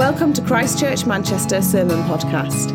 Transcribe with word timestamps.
Welcome 0.00 0.32
to 0.32 0.40
Christchurch 0.40 1.04
Manchester 1.04 1.60
Sermon 1.60 2.02
Podcast. 2.04 2.70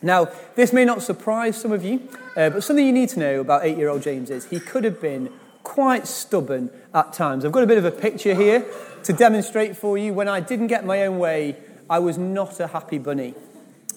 Now, 0.00 0.28
this 0.54 0.72
may 0.72 0.84
not 0.84 1.02
surprise 1.02 1.56
some 1.56 1.72
of 1.72 1.84
you, 1.84 2.08
uh, 2.36 2.50
but 2.50 2.62
something 2.62 2.86
you 2.86 2.92
need 2.92 3.08
to 3.10 3.18
know 3.18 3.40
about 3.40 3.64
eight 3.64 3.76
year 3.76 3.88
old 3.88 4.02
James 4.02 4.30
is 4.30 4.44
he 4.44 4.60
could 4.60 4.84
have 4.84 5.00
been 5.00 5.32
quite 5.64 6.06
stubborn 6.06 6.70
at 6.94 7.12
times. 7.12 7.44
I've 7.44 7.52
got 7.52 7.64
a 7.64 7.68
bit 7.68 7.78
of 7.78 7.84
a 7.84 7.90
picture 7.90 8.34
here 8.34 8.64
to 9.02 9.12
demonstrate 9.12 9.76
for 9.76 9.98
you. 9.98 10.14
When 10.14 10.28
I 10.28 10.38
didn't 10.38 10.68
get 10.68 10.84
my 10.84 11.04
own 11.04 11.18
way, 11.18 11.56
I 11.90 11.98
was 11.98 12.16
not 12.16 12.60
a 12.60 12.68
happy 12.68 12.98
bunny. 12.98 13.34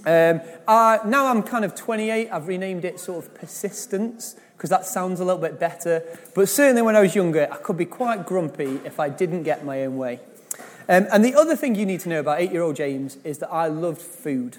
Um, 0.05 0.41
now 0.67 1.27
I'm 1.27 1.41
kind 1.41 1.65
of 1.65 1.73
28, 1.75 2.29
I've 2.31 2.47
renamed 2.47 2.85
it 2.85 2.99
sort 2.99 3.25
of 3.25 3.33
persistence 3.33 4.35
because 4.55 4.69
that 4.69 4.85
sounds 4.85 5.19
a 5.19 5.25
little 5.25 5.41
bit 5.41 5.59
better. 5.59 6.03
But 6.33 6.47
certainly 6.47 6.81
when 6.81 6.95
I 6.95 7.01
was 7.01 7.15
younger, 7.15 7.47
I 7.51 7.57
could 7.57 7.77
be 7.77 7.85
quite 7.85 8.25
grumpy 8.25 8.79
if 8.85 8.99
I 8.99 9.09
didn't 9.09 9.43
get 9.43 9.65
my 9.65 9.83
own 9.83 9.97
way. 9.97 10.19
Um, 10.87 11.07
and 11.11 11.25
the 11.25 11.33
other 11.33 11.55
thing 11.55 11.75
you 11.75 11.85
need 11.85 12.01
to 12.01 12.09
know 12.09 12.19
about 12.19 12.39
eight 12.39 12.51
year 12.51 12.61
old 12.61 12.75
James 12.75 13.17
is 13.23 13.39
that 13.39 13.51
I 13.51 13.67
loved 13.67 14.01
food. 14.01 14.57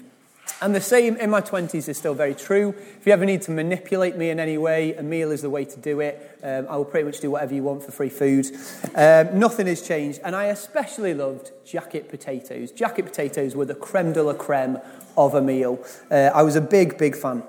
And 0.61 0.73
the 0.73 0.81
same 0.81 1.17
in 1.17 1.29
my 1.29 1.41
20s 1.41 1.87
is 1.87 1.97
still 1.97 2.15
very 2.15 2.33
true. 2.33 2.69
If 2.99 3.05
you 3.05 3.13
ever 3.13 3.25
need 3.25 3.43
to 3.43 3.51
manipulate 3.51 4.17
me 4.17 4.31
in 4.31 4.39
any 4.39 4.57
way, 4.57 4.95
a 4.95 5.03
meal 5.03 5.31
is 5.31 5.43
the 5.43 5.49
way 5.49 5.65
to 5.65 5.79
do 5.79 5.99
it. 5.99 6.39
Um, 6.41 6.67
I 6.69 6.77
will 6.77 6.85
pretty 6.85 7.05
much 7.05 7.19
do 7.19 7.29
whatever 7.29 7.53
you 7.53 7.63
want 7.63 7.83
for 7.83 7.91
free 7.91 8.09
food. 8.09 8.47
Um, 8.95 9.39
nothing 9.39 9.67
has 9.67 9.81
changed. 9.81 10.19
And 10.23 10.35
I 10.35 10.45
especially 10.45 11.13
loved 11.13 11.51
jacket 11.63 12.09
potatoes. 12.09 12.71
Jacket 12.71 13.05
potatoes 13.05 13.55
were 13.55 13.65
the 13.65 13.75
creme 13.75 14.13
de 14.13 14.23
la 14.23 14.33
creme 14.33 14.79
of 15.15 15.35
a 15.35 15.41
meal. 15.41 15.79
Uh, 16.09 16.31
I 16.33 16.41
was 16.41 16.55
a 16.55 16.61
big, 16.61 16.97
big 16.97 17.15
fan. 17.15 17.43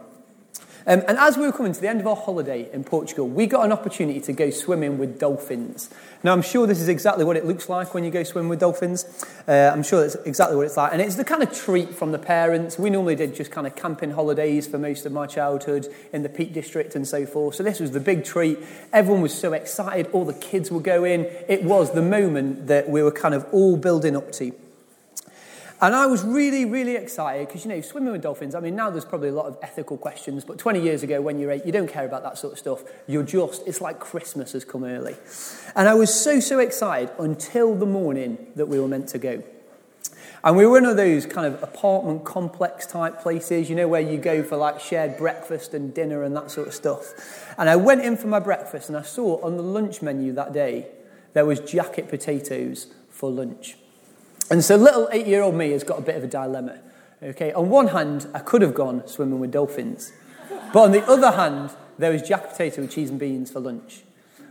Um, 0.88 1.02
and 1.06 1.18
as 1.18 1.36
we 1.36 1.44
were 1.44 1.52
coming 1.52 1.74
to 1.74 1.80
the 1.82 1.86
end 1.86 2.00
of 2.00 2.06
our 2.06 2.16
holiday 2.16 2.66
in 2.72 2.82
Portugal, 2.82 3.28
we 3.28 3.46
got 3.46 3.66
an 3.66 3.72
opportunity 3.72 4.20
to 4.20 4.32
go 4.32 4.48
swimming 4.48 4.96
with 4.96 5.18
dolphins. 5.18 5.90
Now, 6.22 6.32
I'm 6.32 6.40
sure 6.40 6.66
this 6.66 6.80
is 6.80 6.88
exactly 6.88 7.26
what 7.26 7.36
it 7.36 7.44
looks 7.44 7.68
like 7.68 7.92
when 7.92 8.04
you 8.04 8.10
go 8.10 8.22
swimming 8.22 8.48
with 8.48 8.60
dolphins. 8.60 9.04
Uh, 9.46 9.70
I'm 9.70 9.82
sure 9.82 10.00
that's 10.00 10.14
exactly 10.24 10.56
what 10.56 10.64
it's 10.64 10.78
like. 10.78 10.94
And 10.94 11.02
it's 11.02 11.16
the 11.16 11.26
kind 11.26 11.42
of 11.42 11.52
treat 11.52 11.94
from 11.94 12.12
the 12.12 12.18
parents. 12.18 12.78
We 12.78 12.88
normally 12.88 13.16
did 13.16 13.34
just 13.34 13.50
kind 13.50 13.66
of 13.66 13.76
camping 13.76 14.12
holidays 14.12 14.66
for 14.66 14.78
most 14.78 15.04
of 15.04 15.12
my 15.12 15.26
childhood 15.26 15.86
in 16.14 16.22
the 16.22 16.30
Peak 16.30 16.54
District 16.54 16.94
and 16.94 17.06
so 17.06 17.26
forth. 17.26 17.56
So 17.56 17.62
this 17.62 17.80
was 17.80 17.90
the 17.90 18.00
big 18.00 18.24
treat. 18.24 18.58
Everyone 18.90 19.20
was 19.20 19.34
so 19.34 19.52
excited. 19.52 20.06
All 20.12 20.24
the 20.24 20.32
kids 20.32 20.70
were 20.70 20.80
going. 20.80 21.26
It 21.48 21.64
was 21.64 21.92
the 21.92 22.00
moment 22.00 22.66
that 22.68 22.88
we 22.88 23.02
were 23.02 23.12
kind 23.12 23.34
of 23.34 23.44
all 23.52 23.76
building 23.76 24.16
up 24.16 24.32
to. 24.32 24.54
And 25.80 25.94
I 25.94 26.06
was 26.06 26.24
really, 26.24 26.64
really 26.64 26.96
excited 26.96 27.46
because, 27.46 27.64
you 27.64 27.70
know, 27.70 27.80
swimming 27.80 28.10
with 28.10 28.22
dolphins, 28.22 28.56
I 28.56 28.60
mean, 28.60 28.74
now 28.74 28.90
there's 28.90 29.04
probably 29.04 29.28
a 29.28 29.32
lot 29.32 29.46
of 29.46 29.58
ethical 29.62 29.96
questions, 29.96 30.44
but 30.44 30.58
20 30.58 30.80
years 30.80 31.04
ago 31.04 31.20
when 31.20 31.38
you're 31.38 31.52
eight, 31.52 31.64
you 31.64 31.70
don't 31.70 31.88
care 31.88 32.04
about 32.04 32.24
that 32.24 32.36
sort 32.36 32.54
of 32.54 32.58
stuff. 32.58 32.82
You're 33.06 33.22
just, 33.22 33.62
it's 33.64 33.80
like 33.80 34.00
Christmas 34.00 34.52
has 34.52 34.64
come 34.64 34.82
early. 34.82 35.14
And 35.76 35.88
I 35.88 35.94
was 35.94 36.12
so, 36.12 36.40
so 36.40 36.58
excited 36.58 37.10
until 37.20 37.76
the 37.76 37.86
morning 37.86 38.48
that 38.56 38.66
we 38.66 38.80
were 38.80 38.88
meant 38.88 39.08
to 39.10 39.18
go. 39.18 39.44
And 40.42 40.56
we 40.56 40.66
were 40.66 40.78
in 40.78 40.84
one 40.84 40.90
of 40.92 40.96
those 40.96 41.26
kind 41.26 41.52
of 41.52 41.62
apartment 41.62 42.24
complex 42.24 42.86
type 42.86 43.20
places, 43.20 43.70
you 43.70 43.76
know, 43.76 43.88
where 43.88 44.00
you 44.00 44.18
go 44.18 44.42
for 44.42 44.56
like 44.56 44.80
shared 44.80 45.16
breakfast 45.16 45.74
and 45.74 45.94
dinner 45.94 46.22
and 46.24 46.34
that 46.36 46.50
sort 46.50 46.68
of 46.68 46.74
stuff. 46.74 47.54
And 47.56 47.68
I 47.68 47.76
went 47.76 48.02
in 48.02 48.16
for 48.16 48.28
my 48.28 48.40
breakfast 48.40 48.88
and 48.88 48.96
I 48.96 49.02
saw 49.02 49.40
on 49.44 49.56
the 49.56 49.62
lunch 49.62 50.02
menu 50.02 50.32
that 50.34 50.52
day 50.52 50.88
there 51.34 51.44
was 51.44 51.60
jacket 51.60 52.08
potatoes 52.08 52.88
for 53.10 53.30
lunch. 53.30 53.76
And 54.50 54.64
so 54.64 54.76
little 54.76 55.08
eight 55.12 55.26
year 55.26 55.42
old 55.42 55.54
me 55.54 55.70
has 55.72 55.84
got 55.84 55.98
a 55.98 56.02
bit 56.02 56.16
of 56.16 56.24
a 56.24 56.26
dilemma. 56.26 56.80
Okay, 57.22 57.52
on 57.52 57.68
one 57.68 57.88
hand, 57.88 58.28
I 58.32 58.38
could 58.38 58.62
have 58.62 58.74
gone 58.74 59.06
swimming 59.06 59.40
with 59.40 59.50
dolphins. 59.50 60.12
But 60.72 60.84
on 60.84 60.92
the 60.92 61.04
other 61.04 61.32
hand, 61.32 61.70
there 61.98 62.12
was 62.12 62.22
jack 62.22 62.50
potato 62.50 62.82
with 62.82 62.92
cheese 62.92 63.10
and 63.10 63.18
beans 63.18 63.50
for 63.50 63.60
lunch. 63.60 64.02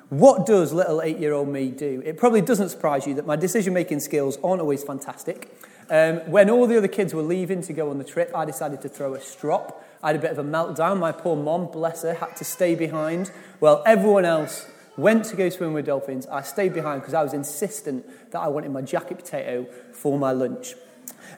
What 0.09 0.46
does 0.46 0.72
little 0.74 1.02
eight 1.02 1.18
year 1.18 1.34
old 1.34 1.50
me 1.50 1.69
do? 1.69 2.02
It 2.06 2.18
probably 2.18 2.41
doesn't 2.41 2.69
surprise 2.69 3.07
you 3.07 3.13
that 3.16 3.25
my 3.25 3.36
decision 3.36 3.74
making 3.74 4.00
skills 4.02 4.38
aren't 4.44 4.62
always 4.62 4.84
fantastic. 4.84 5.53
Um, 5.90 6.18
when 6.30 6.50
all 6.50 6.68
the 6.68 6.78
other 6.78 6.88
kids 6.88 7.13
were 7.13 7.22
leaving 7.22 7.62
to 7.63 7.74
go 7.74 7.90
on 7.90 7.97
the 7.97 8.03
trip, 8.03 8.31
I 8.36 8.46
decided 8.46 8.81
to 8.81 8.90
throw 8.90 9.16
a 9.16 9.22
strop. 9.22 9.84
I 10.03 10.07
had 10.07 10.18
a 10.18 10.19
bit 10.19 10.31
of 10.31 10.38
a 10.38 10.44
meltdown. 10.44 11.00
My 11.00 11.12
poor 11.12 11.36
mom, 11.36 11.68
bless 11.72 12.03
her, 12.03 12.13
had 12.13 12.36
to 12.38 12.44
stay 12.44 12.75
behind. 12.75 13.31
Well, 13.59 13.84
everyone 13.86 14.25
else 14.25 14.68
went 14.97 15.25
to 15.25 15.35
go 15.35 15.50
swim 15.50 15.74
with 15.74 15.85
dolphins. 15.85 16.25
I 16.28 16.41
stayed 16.41 16.74
behind 16.74 17.02
because 17.02 17.13
I 17.13 17.24
was 17.24 17.34
insistent 17.34 18.31
that 18.31 18.40
I 18.40 18.47
wanted 18.47 18.72
my 18.72 18.81
jacket 18.81 19.19
potato 19.19 19.66
for 19.94 20.18
my 20.18 20.31
lunch. 20.31 20.74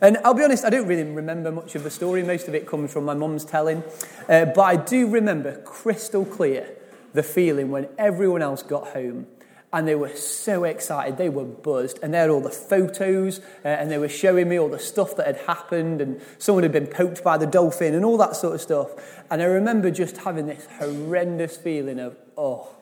And 0.02 0.18
I'll 0.24 0.34
be 0.34 0.44
honest, 0.44 0.64
I 0.64 0.70
don't 0.70 0.88
really 0.88 1.03
remember 1.03 1.52
much 1.52 1.75
of 1.75 1.84
the 1.84 1.92
story. 1.92 2.24
Most 2.24 2.48
of 2.48 2.56
it 2.56 2.66
comes 2.66 2.92
from 2.92 3.06
my 3.06 3.14
mum's 3.14 3.44
telling. 3.44 3.84
Uh, 4.28 4.46
but 4.46 4.62
I 4.62 4.75
do 4.78 5.08
remember 5.08 5.62
crystal 5.62 6.25
clear 6.25 6.75
the 7.14 7.24
feeling 7.24 7.69
when 7.69 7.90
everyone 7.98 8.42
else 8.42 8.64
got 8.64 8.90
home 8.90 9.28
and 9.72 9.88
they 9.88 9.96
were 9.96 10.16
so 10.16 10.64
excited. 10.64 11.18
They 11.18 11.30
were 11.30 11.44
buzzed. 11.44 12.00
And 12.02 12.14
they 12.14 12.18
had 12.18 12.30
all 12.30 12.42
the 12.42 12.50
photos 12.50 13.40
uh, 13.64 13.68
and 13.68 13.92
they 13.92 13.98
were 13.98 14.09
showing 14.09 14.48
me 14.50 14.58
all 14.58 14.69
the 14.69 14.80
stuff 14.80 15.16
that 15.18 15.28
had 15.28 15.38
happened 15.48 16.02
and 16.02 16.22
someone 16.38 16.64
had 16.64 16.72
been 16.72 16.88
poked 16.88 17.24
by 17.24 17.38
the 17.38 17.46
dolphin 17.46 17.94
and 17.94 18.06
all 18.06 18.18
that 18.18 18.36
sort 18.36 18.56
of 18.56 18.62
stuff. 18.62 19.24
And 19.30 19.42
I 19.42 19.46
remember 19.46 19.92
just 19.92 20.18
having 20.18 20.48
this 20.48 20.66
horrendous 20.80 21.58
feeling 21.58 22.00
of, 22.00 22.18
oh, 22.38 22.75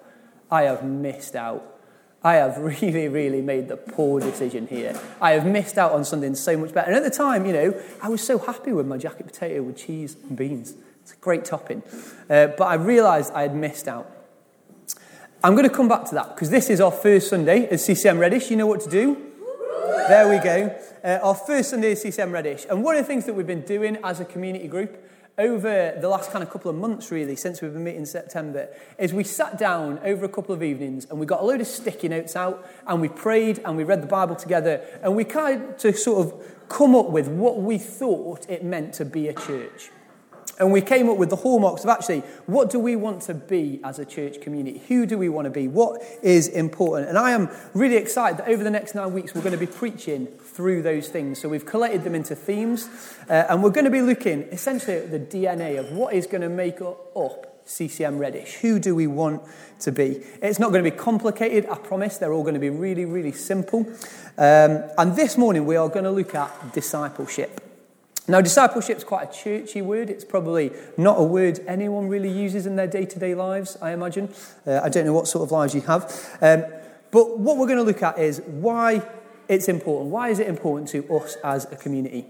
I 0.50 0.63
have 0.63 0.84
missed 0.84 1.35
out. 1.35 1.75
I 2.24 2.35
have 2.35 2.58
really, 2.81 3.08
really 3.08 3.41
made 3.41 3.68
the 3.68 3.78
poor 3.78 4.19
decision 4.19 4.68
here. 4.68 5.00
I 5.22 5.31
have 5.31 5.46
missed 5.46 5.78
out 5.78 5.91
on 5.91 6.03
something 6.06 6.35
so 6.35 6.58
much 6.58 6.74
better. 6.74 6.88
And 6.88 6.96
at 6.96 7.03
the 7.03 7.16
time, 7.16 7.46
you 7.46 7.53
know, 7.53 7.81
I 8.02 8.09
was 8.09 8.22
so 8.22 8.38
happy 8.38 8.72
with 8.72 8.88
my 8.88 8.97
jacket 8.97 9.25
potato 9.25 9.62
with 9.62 9.78
cheese 9.78 10.16
and 10.28 10.38
beans. 10.38 10.74
It's 11.02 11.13
a 11.13 11.18
great 11.18 11.46
topping. 11.46 11.84
Uh, 12.30 12.47
but 12.47 12.66
I 12.66 12.74
realised 12.75 13.31
I 13.34 13.44
had 13.44 13.56
missed 13.56 13.88
out. 13.88 14.12
I'm 15.44 15.56
going 15.56 15.69
to 15.69 15.74
come 15.74 15.88
back 15.88 16.06
to 16.06 16.16
that 16.16 16.35
because 16.35 16.50
this 16.50 16.69
is 16.69 16.81
our 16.81 16.91
first 16.91 17.29
Sunday 17.29 17.68
at 17.69 17.79
CCM 17.79 18.18
Reddish. 18.18 18.50
You 18.50 18.58
know 18.58 18.68
what 18.68 18.81
to 18.81 18.90
do? 18.90 19.16
There 20.08 20.28
we 20.28 20.44
go. 20.44 20.75
Uh, 21.03 21.19
our 21.22 21.35
first 21.35 21.69
Sunday 21.69 21.91
at 21.91 22.00
CCM 22.00 22.31
Reddish. 22.31 22.66
And 22.69 22.84
one 22.84 22.96
of 22.96 23.02
the 23.02 23.08
things 23.08 23.25
that 23.25 23.34
we've 23.34 23.47
been 23.47 23.62
doing 23.62 23.97
as 24.03 24.19
a 24.19 24.25
community 24.25 24.68
group 24.68 25.02
over 25.37 25.95
the 25.99 26.09
last 26.09 26.31
kind 26.31 26.43
of 26.43 26.49
couple 26.49 26.71
of 26.71 26.77
months, 26.77 27.11
really, 27.11 27.35
since 27.35 27.61
we've 27.61 27.73
been 27.73 27.83
meeting 27.83 28.01
in 28.01 28.05
September, 28.05 28.69
is 28.97 29.13
we 29.13 29.23
sat 29.23 29.57
down 29.57 29.99
over 30.03 30.25
a 30.25 30.29
couple 30.29 30.53
of 30.53 30.63
evenings 30.63 31.05
and 31.09 31.19
we 31.19 31.25
got 31.25 31.41
a 31.41 31.43
load 31.45 31.61
of 31.61 31.67
sticky 31.67 32.07
notes 32.07 32.35
out 32.35 32.67
and 32.87 32.99
we 33.01 33.07
prayed 33.07 33.59
and 33.63 33.77
we 33.77 33.83
read 33.83 34.01
the 34.01 34.07
Bible 34.07 34.35
together 34.35 34.83
and 35.03 35.15
we 35.15 35.23
kind 35.23 35.77
to 35.77 35.93
sort 35.93 36.25
of 36.25 36.69
come 36.69 36.95
up 36.95 37.09
with 37.09 37.27
what 37.27 37.61
we 37.61 37.77
thought 37.77 38.49
it 38.49 38.63
meant 38.63 38.93
to 38.93 39.05
be 39.05 39.27
a 39.27 39.33
church. 39.33 39.91
And 40.59 40.72
we 40.72 40.81
came 40.81 41.09
up 41.09 41.18
with 41.18 41.29
the 41.29 41.35
hallmarks 41.35 41.84
of 41.84 41.90
actually 41.90 42.22
what 42.47 42.69
do 42.69 42.79
we 42.79 42.95
want 42.95 43.22
to 43.23 43.34
be 43.34 43.79
as 43.84 44.00
a 44.00 44.06
church 44.06 44.41
community? 44.41 44.81
Who 44.88 45.06
do 45.06 45.18
we 45.18 45.29
want 45.29 45.45
to 45.45 45.51
be? 45.51 45.68
What 45.68 46.01
is 46.23 46.47
important? 46.47 47.09
And 47.09 47.18
I 47.18 47.31
am 47.31 47.50
really 47.73 47.97
excited 47.97 48.40
that 48.40 48.47
over 48.47 48.63
the 48.63 48.72
next 48.72 48.96
nine 48.96 49.13
weeks 49.13 49.35
we're 49.35 49.41
going 49.41 49.57
to 49.57 49.59
be 49.59 49.67
preaching 49.67 50.25
through 50.28 50.81
those 50.81 51.09
things. 51.09 51.40
So 51.40 51.50
we've 51.50 51.66
collated 51.66 52.03
them 52.03 52.16
into 52.16 52.35
themes 52.35 52.90
uh, 53.29 53.46
and 53.50 53.62
we're 53.62 53.69
going 53.69 53.85
to 53.85 53.91
be 53.91 54.01
looking 54.01 54.44
essentially 54.44 54.97
at 54.97 55.12
the 55.12 55.19
DNA 55.19 55.79
of 55.79 55.91
what 55.91 56.13
is 56.13 56.25
going 56.25 56.41
to 56.41 56.50
make 56.50 56.81
up 56.81 57.53
CCM 57.67 58.17
Reddish. 58.17 58.56
Who 58.56 58.79
do 58.79 58.96
we 58.96 59.07
want 59.07 59.44
to 59.81 59.91
be? 59.91 60.23
It's 60.41 60.58
not 60.58 60.72
going 60.72 60.84
to 60.84 60.90
be 60.90 60.96
complicated, 60.96 61.70
I 61.70 61.76
promise. 61.76 62.17
They're 62.17 62.34
all 62.34 62.43
going 62.43 62.53
to 62.53 62.59
be 62.59 62.70
really, 62.70 63.05
really 63.05 63.34
simple. 63.34 63.85
Um, 64.37 64.84
and 64.97 65.16
this 65.16 65.37
morning 65.37 65.66
we 65.66 65.76
are 65.76 65.90
going 65.90 66.05
to 66.05 66.11
look 66.11 66.34
at 66.34 66.73
discipleship. 66.73 67.66
Now, 68.29 68.41
discipleship 68.41 68.97
is 68.97 69.03
quite 69.06 69.29
a 69.29 69.32
churchy 69.32 69.82
word. 69.82 70.09
It's 70.09 70.26
probably 70.26 70.72
not 70.97 71.18
a 71.18 71.24
word 71.24 71.62
anyone 71.66 72.09
really 72.09 72.29
uses 72.29 72.66
in 72.66 72.76
their 72.76 72.88
day 72.88 73.06
to 73.06 73.20
day 73.20 73.34
lives, 73.35 73.78
I 73.82 73.91
imagine. 73.91 74.34
Uh, 74.66 74.82
I 74.84 74.90
don't 74.90 75.06
know 75.06 75.14
what 75.14 75.28
sort 75.28 75.44
of 75.44 75.52
lives 75.52 75.74
you 75.74 75.82
have. 75.82 76.38
Um, 76.41 76.66
but 77.12 77.40
what 77.40 77.58
we're 77.58 77.68
going 77.68 77.78
to 77.78 77.84
look 77.84 78.03
at 78.03 78.20
is 78.20 78.41
why 78.41 79.02
it's 79.47 79.70
important. 79.70 80.12
Why 80.12 80.28
is 80.28 80.40
it 80.40 80.47
important 80.47 80.90
to 80.90 81.16
us 81.16 81.38
as 81.41 81.72
a 81.72 81.78
community? 81.78 82.26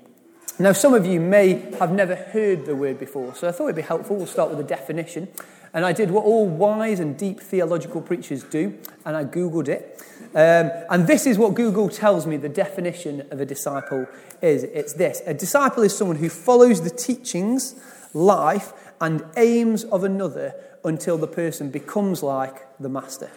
Now, 0.60 0.72
some 0.72 0.94
of 0.94 1.06
you 1.06 1.20
may 1.20 1.72
have 1.80 1.92
never 1.92 2.16
heard 2.16 2.66
the 2.66 2.76
word 2.76 3.00
before, 3.00 3.34
so 3.34 3.48
I 3.48 3.52
thought 3.52 3.66
it'd 3.66 3.76
be 3.76 3.82
helpful. 3.82 4.16
We'll 4.16 4.28
start 4.28 4.50
with 4.50 4.60
a 4.60 4.64
definition. 4.64 5.30
And 5.74 5.86
I 5.86 5.94
did 5.94 6.10
what 6.10 6.24
all 6.24 6.48
wise 6.48 7.00
and 7.00 7.18
deep 7.18 7.40
theological 7.40 8.02
preachers 8.02 8.44
do, 8.44 8.78
and 9.06 9.16
I 9.16 9.26
Googled 9.26 9.68
it. 9.68 10.02
Um, 10.36 10.72
and 10.90 11.08
this 11.08 11.26
is 11.26 11.38
what 11.38 11.54
Google 11.54 11.90
tells 11.90 12.28
me 12.28 12.38
the 12.38 12.50
definition 12.50 13.26
of 13.32 13.40
a 13.40 13.46
disciple 13.46 14.08
is 14.42 14.64
it's 14.64 14.94
this 14.94 15.22
a 15.26 15.34
disciple 15.34 15.84
is 15.84 15.98
someone 15.98 16.18
who 16.18 16.30
follows 16.30 16.82
the 16.82 16.90
teachings, 16.90 17.76
life, 18.14 18.74
and 19.00 19.24
aims 19.38 19.84
of 19.86 20.04
another 20.04 20.54
until 20.84 21.18
the 21.18 21.28
person 21.28 21.70
becomes 21.70 22.24
like 22.24 22.66
the 22.80 22.90
master. 22.90 23.30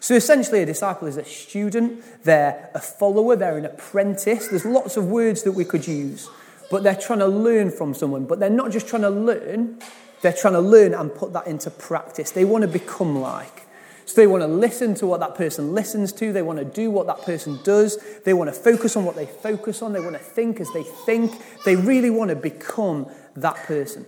So 0.00 0.14
essentially, 0.14 0.60
a 0.60 0.66
disciple 0.66 1.08
is 1.08 1.16
a 1.16 1.24
student, 1.24 2.04
they're 2.24 2.70
a 2.74 2.78
follower, 2.78 3.36
they're 3.36 3.56
an 3.56 3.64
apprentice. 3.64 4.48
There's 4.48 4.66
lots 4.66 4.98
of 4.98 5.06
words 5.06 5.44
that 5.44 5.52
we 5.52 5.64
could 5.64 5.88
use, 5.88 6.28
but 6.70 6.82
they're 6.82 6.94
trying 6.94 7.20
to 7.20 7.26
learn 7.26 7.70
from 7.70 7.94
someone. 7.94 8.26
But 8.26 8.38
they're 8.38 8.50
not 8.50 8.70
just 8.70 8.86
trying 8.86 9.00
to 9.02 9.10
learn, 9.10 9.78
they're 10.20 10.34
trying 10.34 10.52
to 10.54 10.60
learn 10.60 10.92
and 10.92 11.14
put 11.14 11.32
that 11.32 11.46
into 11.46 11.70
practice. 11.70 12.32
They 12.32 12.44
want 12.44 12.62
to 12.62 12.68
become 12.68 13.18
like. 13.18 13.63
So 14.06 14.20
they 14.20 14.26
want 14.26 14.42
to 14.42 14.46
listen 14.46 14.94
to 14.96 15.06
what 15.06 15.20
that 15.20 15.34
person 15.34 15.74
listens 15.74 16.12
to. 16.14 16.32
They 16.32 16.42
want 16.42 16.58
to 16.58 16.64
do 16.64 16.90
what 16.90 17.06
that 17.06 17.22
person 17.22 17.58
does. 17.64 17.98
They 18.24 18.34
want 18.34 18.48
to 18.48 18.58
focus 18.58 18.96
on 18.96 19.04
what 19.04 19.16
they 19.16 19.26
focus 19.26 19.82
on. 19.82 19.92
They 19.92 20.00
want 20.00 20.12
to 20.12 20.18
think 20.22 20.60
as 20.60 20.70
they 20.72 20.82
think. 20.82 21.32
They 21.64 21.76
really 21.76 22.10
want 22.10 22.30
to 22.30 22.36
become 22.36 23.06
that 23.36 23.56
person. 23.56 24.06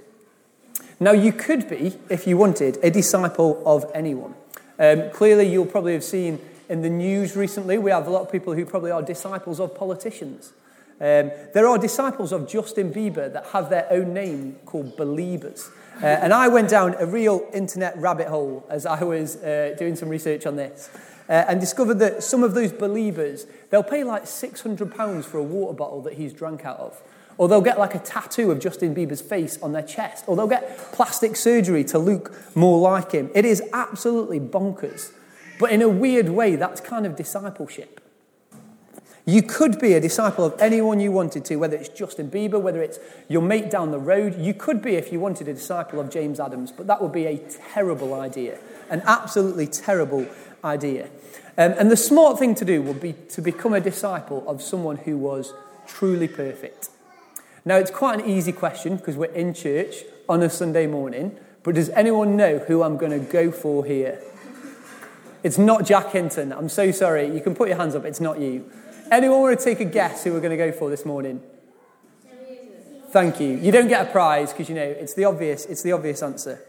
Now, 1.00 1.12
you 1.12 1.32
could 1.32 1.68
be, 1.68 1.96
if 2.08 2.26
you 2.26 2.36
wanted, 2.36 2.78
a 2.82 2.90
disciple 2.90 3.62
of 3.66 3.90
anyone. 3.94 4.34
Um, 4.78 5.10
clearly, 5.10 5.48
you'll 5.48 5.66
probably 5.66 5.94
have 5.94 6.04
seen 6.04 6.40
in 6.68 6.82
the 6.82 6.90
news 6.90 7.36
recently, 7.36 7.78
we 7.78 7.90
have 7.90 8.06
a 8.06 8.10
lot 8.10 8.22
of 8.22 8.32
people 8.32 8.52
who 8.54 8.64
probably 8.64 8.90
are 8.90 9.02
disciples 9.02 9.60
of 9.60 9.74
politicians. 9.74 10.52
Um, 11.00 11.30
there 11.54 11.68
are 11.68 11.78
disciples 11.78 12.32
of 12.32 12.48
Justin 12.48 12.92
Bieber 12.92 13.32
that 13.32 13.46
have 13.46 13.70
their 13.70 13.86
own 13.90 14.14
name 14.14 14.56
called 14.64 14.96
believers. 14.96 15.70
Uh, 16.02 16.06
and 16.06 16.32
I 16.32 16.48
went 16.48 16.68
down 16.68 16.94
a 16.98 17.06
real 17.06 17.48
internet 17.54 17.96
rabbit 17.96 18.28
hole 18.28 18.66
as 18.68 18.84
I 18.84 19.02
was 19.02 19.36
uh, 19.36 19.74
doing 19.78 19.96
some 19.96 20.08
research 20.08 20.46
on 20.46 20.56
this 20.56 20.90
uh, 21.28 21.44
and 21.48 21.58
discovered 21.58 21.98
that 22.00 22.22
some 22.22 22.42
of 22.42 22.54
those 22.54 22.72
believers, 22.72 23.46
they'll 23.70 23.82
pay 23.82 24.04
like 24.04 24.24
£600 24.24 25.24
for 25.24 25.38
a 25.38 25.42
water 25.42 25.74
bottle 25.74 26.02
that 26.02 26.14
he's 26.14 26.32
drank 26.32 26.64
out 26.64 26.78
of. 26.78 27.02
Or 27.38 27.48
they'll 27.48 27.60
get 27.60 27.78
like 27.78 27.94
a 27.94 27.98
tattoo 27.98 28.50
of 28.50 28.60
Justin 28.60 28.94
Bieber's 28.94 29.20
face 29.20 29.60
on 29.62 29.72
their 29.72 29.82
chest. 29.82 30.24
Or 30.26 30.36
they'll 30.36 30.46
get 30.46 30.78
plastic 30.92 31.36
surgery 31.36 31.84
to 31.84 31.98
look 31.98 32.34
more 32.56 32.78
like 32.78 33.12
him. 33.12 33.30
It 33.34 33.44
is 33.44 33.62
absolutely 33.72 34.40
bonkers. 34.40 35.12
But 35.58 35.72
in 35.72 35.82
a 35.82 35.88
weird 35.88 36.28
way, 36.28 36.56
that's 36.56 36.80
kind 36.80 37.04
of 37.04 37.16
discipleship. 37.16 38.00
You 39.28 39.42
could 39.42 39.80
be 39.80 39.94
a 39.94 40.00
disciple 40.00 40.44
of 40.44 40.54
anyone 40.60 41.00
you 41.00 41.10
wanted 41.10 41.44
to, 41.46 41.56
whether 41.56 41.76
it's 41.76 41.88
Justin 41.88 42.30
Bieber, 42.30 42.60
whether 42.60 42.80
it's 42.80 43.00
your 43.28 43.42
mate 43.42 43.70
down 43.70 43.90
the 43.90 43.98
road. 43.98 44.38
You 44.38 44.54
could 44.54 44.80
be, 44.80 44.94
if 44.94 45.12
you 45.12 45.18
wanted, 45.18 45.48
a 45.48 45.54
disciple 45.54 45.98
of 45.98 46.10
James 46.10 46.38
Adams, 46.38 46.70
but 46.70 46.86
that 46.86 47.02
would 47.02 47.10
be 47.10 47.26
a 47.26 47.36
terrible 47.74 48.14
idea, 48.14 48.56
an 48.88 49.02
absolutely 49.04 49.66
terrible 49.66 50.28
idea. 50.62 51.08
Um, 51.58 51.74
and 51.76 51.90
the 51.90 51.96
smart 51.96 52.38
thing 52.38 52.54
to 52.54 52.64
do 52.64 52.80
would 52.82 53.00
be 53.00 53.14
to 53.30 53.42
become 53.42 53.74
a 53.74 53.80
disciple 53.80 54.44
of 54.46 54.62
someone 54.62 54.98
who 54.98 55.16
was 55.16 55.52
truly 55.88 56.28
perfect. 56.28 56.90
Now, 57.64 57.78
it's 57.78 57.90
quite 57.90 58.20
an 58.20 58.30
easy 58.30 58.52
question 58.52 58.94
because 58.96 59.16
we're 59.16 59.32
in 59.32 59.54
church 59.54 60.04
on 60.28 60.40
a 60.40 60.48
Sunday 60.48 60.86
morning, 60.86 61.36
but 61.64 61.74
does 61.74 61.88
anyone 61.90 62.36
know 62.36 62.58
who 62.60 62.84
I'm 62.84 62.96
going 62.96 63.10
to 63.10 63.18
go 63.18 63.50
for 63.50 63.84
here? 63.84 64.22
It's 65.42 65.58
not 65.58 65.84
Jack 65.84 66.12
Hinton. 66.12 66.52
I'm 66.52 66.68
so 66.68 66.92
sorry. 66.92 67.34
You 67.34 67.40
can 67.40 67.56
put 67.56 67.68
your 67.68 67.76
hands 67.76 67.96
up. 67.96 68.04
It's 68.04 68.20
not 68.20 68.38
you. 68.38 68.70
Anyone 69.10 69.40
want 69.40 69.58
to 69.58 69.64
take 69.64 69.78
a 69.78 69.84
guess 69.84 70.24
who 70.24 70.32
we're 70.32 70.40
going 70.40 70.56
to 70.56 70.56
go 70.56 70.72
for 70.72 70.90
this 70.90 71.04
morning? 71.04 71.40
Thank 73.10 73.40
you. 73.40 73.56
You 73.56 73.70
don't 73.70 73.86
get 73.86 74.08
a 74.08 74.10
prize 74.10 74.52
because 74.52 74.68
you 74.68 74.74
know 74.74 74.82
it's 74.82 75.14
the 75.14 75.24
obvious. 75.24 75.64
It's 75.66 75.82
the 75.82 75.92
obvious 75.92 76.22
answer. 76.22 76.60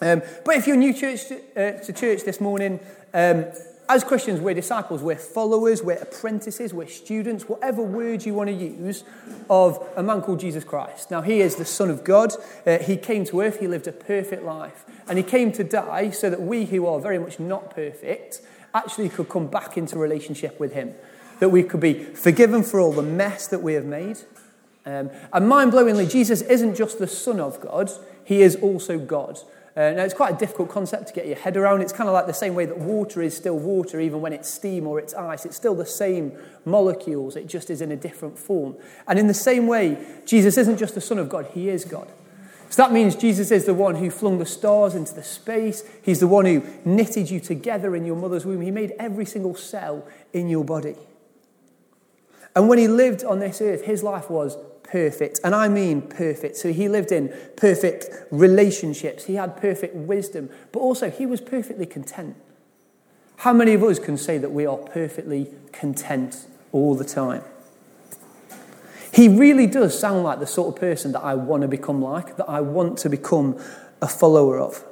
Um, 0.00 0.22
but 0.44 0.56
if 0.56 0.66
you're 0.66 0.76
new 0.76 0.94
church 0.94 1.28
to, 1.28 1.36
uh, 1.56 1.84
to 1.84 1.92
church 1.92 2.22
this 2.24 2.40
morning, 2.40 2.80
um, 3.12 3.44
as 3.86 4.02
Christians, 4.02 4.40
we're 4.40 4.54
disciples, 4.54 5.02
we're 5.02 5.16
followers, 5.16 5.82
we're 5.82 5.98
apprentices, 5.98 6.72
we're 6.72 6.88
students, 6.88 7.44
whatever 7.44 7.82
word 7.82 8.24
you 8.24 8.32
want 8.32 8.48
to 8.48 8.54
use, 8.54 9.04
of 9.50 9.86
a 9.94 10.02
man 10.02 10.22
called 10.22 10.40
Jesus 10.40 10.64
Christ. 10.64 11.10
Now, 11.10 11.20
he 11.20 11.42
is 11.42 11.56
the 11.56 11.66
Son 11.66 11.90
of 11.90 12.02
God. 12.02 12.32
Uh, 12.66 12.78
he 12.78 12.96
came 12.96 13.26
to 13.26 13.42
earth, 13.42 13.60
he 13.60 13.68
lived 13.68 13.86
a 13.86 13.92
perfect 13.92 14.42
life, 14.42 14.86
and 15.06 15.18
he 15.18 15.22
came 15.22 15.52
to 15.52 15.62
die 15.62 16.10
so 16.10 16.30
that 16.30 16.40
we 16.40 16.64
who 16.64 16.86
are 16.86 16.98
very 16.98 17.18
much 17.18 17.38
not 17.38 17.74
perfect 17.74 18.40
actually 18.72 19.10
could 19.10 19.28
come 19.28 19.48
back 19.48 19.76
into 19.76 19.98
relationship 19.98 20.58
with 20.58 20.72
him 20.72 20.94
that 21.40 21.48
we 21.50 21.62
could 21.62 21.80
be 21.80 21.94
forgiven 21.94 22.62
for 22.62 22.80
all 22.80 22.92
the 22.92 23.02
mess 23.02 23.46
that 23.48 23.62
we 23.62 23.74
have 23.74 23.84
made. 23.84 24.18
Um, 24.86 25.10
and 25.32 25.48
mind 25.48 25.72
blowingly, 25.72 26.10
Jesus 26.10 26.42
isn't 26.42 26.74
just 26.74 26.98
the 26.98 27.06
Son 27.06 27.40
of 27.40 27.60
God, 27.60 27.90
he 28.24 28.42
is 28.42 28.56
also 28.56 28.98
God. 28.98 29.38
Uh, 29.76 29.90
now, 29.90 30.04
it's 30.04 30.14
quite 30.14 30.34
a 30.34 30.38
difficult 30.38 30.68
concept 30.68 31.08
to 31.08 31.12
get 31.12 31.26
your 31.26 31.36
head 31.36 31.56
around. 31.56 31.80
It's 31.80 31.92
kind 31.92 32.08
of 32.08 32.12
like 32.12 32.28
the 32.28 32.34
same 32.34 32.54
way 32.54 32.64
that 32.64 32.78
water 32.78 33.22
is 33.22 33.36
still 33.36 33.58
water, 33.58 33.98
even 33.98 34.20
when 34.20 34.32
it's 34.32 34.48
steam 34.48 34.86
or 34.86 35.00
it's 35.00 35.14
ice. 35.14 35.44
It's 35.44 35.56
still 35.56 35.74
the 35.74 35.84
same 35.84 36.32
molecules, 36.64 37.34
it 37.34 37.48
just 37.48 37.70
is 37.70 37.80
in 37.80 37.90
a 37.90 37.96
different 37.96 38.38
form. 38.38 38.76
And 39.08 39.18
in 39.18 39.26
the 39.26 39.34
same 39.34 39.66
way, 39.66 39.98
Jesus 40.26 40.56
isn't 40.58 40.78
just 40.78 40.94
the 40.94 41.00
Son 41.00 41.18
of 41.18 41.28
God, 41.28 41.46
he 41.54 41.68
is 41.68 41.84
God. 41.84 42.08
So 42.70 42.82
that 42.82 42.92
means 42.92 43.16
Jesus 43.16 43.50
is 43.50 43.66
the 43.66 43.74
one 43.74 43.96
who 43.96 44.10
flung 44.10 44.38
the 44.38 44.46
stars 44.46 44.94
into 44.94 45.14
the 45.14 45.22
space. 45.22 45.84
He's 46.02 46.20
the 46.20 46.28
one 46.28 46.44
who 46.44 46.62
knitted 46.84 47.30
you 47.30 47.38
together 47.38 47.94
in 47.94 48.04
your 48.04 48.16
mother's 48.16 48.46
womb. 48.46 48.60
He 48.62 48.70
made 48.70 48.92
every 48.98 49.26
single 49.26 49.54
cell 49.54 50.06
in 50.32 50.48
your 50.48 50.64
body. 50.64 50.96
And 52.54 52.68
when 52.68 52.78
he 52.78 52.88
lived 52.88 53.24
on 53.24 53.40
this 53.40 53.60
earth, 53.60 53.84
his 53.84 54.02
life 54.02 54.30
was 54.30 54.56
perfect. 54.84 55.40
And 55.42 55.54
I 55.54 55.68
mean 55.68 56.02
perfect. 56.02 56.56
So 56.56 56.72
he 56.72 56.88
lived 56.88 57.10
in 57.10 57.34
perfect 57.56 58.08
relationships, 58.30 59.24
he 59.24 59.34
had 59.34 59.56
perfect 59.56 59.94
wisdom, 59.96 60.50
but 60.72 60.80
also 60.80 61.10
he 61.10 61.26
was 61.26 61.40
perfectly 61.40 61.86
content. 61.86 62.36
How 63.38 63.52
many 63.52 63.74
of 63.74 63.82
us 63.82 63.98
can 63.98 64.16
say 64.16 64.38
that 64.38 64.52
we 64.52 64.66
are 64.66 64.76
perfectly 64.76 65.48
content 65.72 66.46
all 66.70 66.94
the 66.94 67.04
time? 67.04 67.42
He 69.12 69.28
really 69.28 69.66
does 69.66 69.98
sound 69.98 70.24
like 70.24 70.40
the 70.40 70.46
sort 70.46 70.74
of 70.74 70.80
person 70.80 71.12
that 71.12 71.22
I 71.22 71.34
want 71.34 71.62
to 71.62 71.68
become 71.68 72.02
like, 72.02 72.36
that 72.36 72.48
I 72.48 72.60
want 72.60 72.98
to 72.98 73.08
become 73.08 73.60
a 74.00 74.08
follower 74.08 74.58
of. 74.58 74.84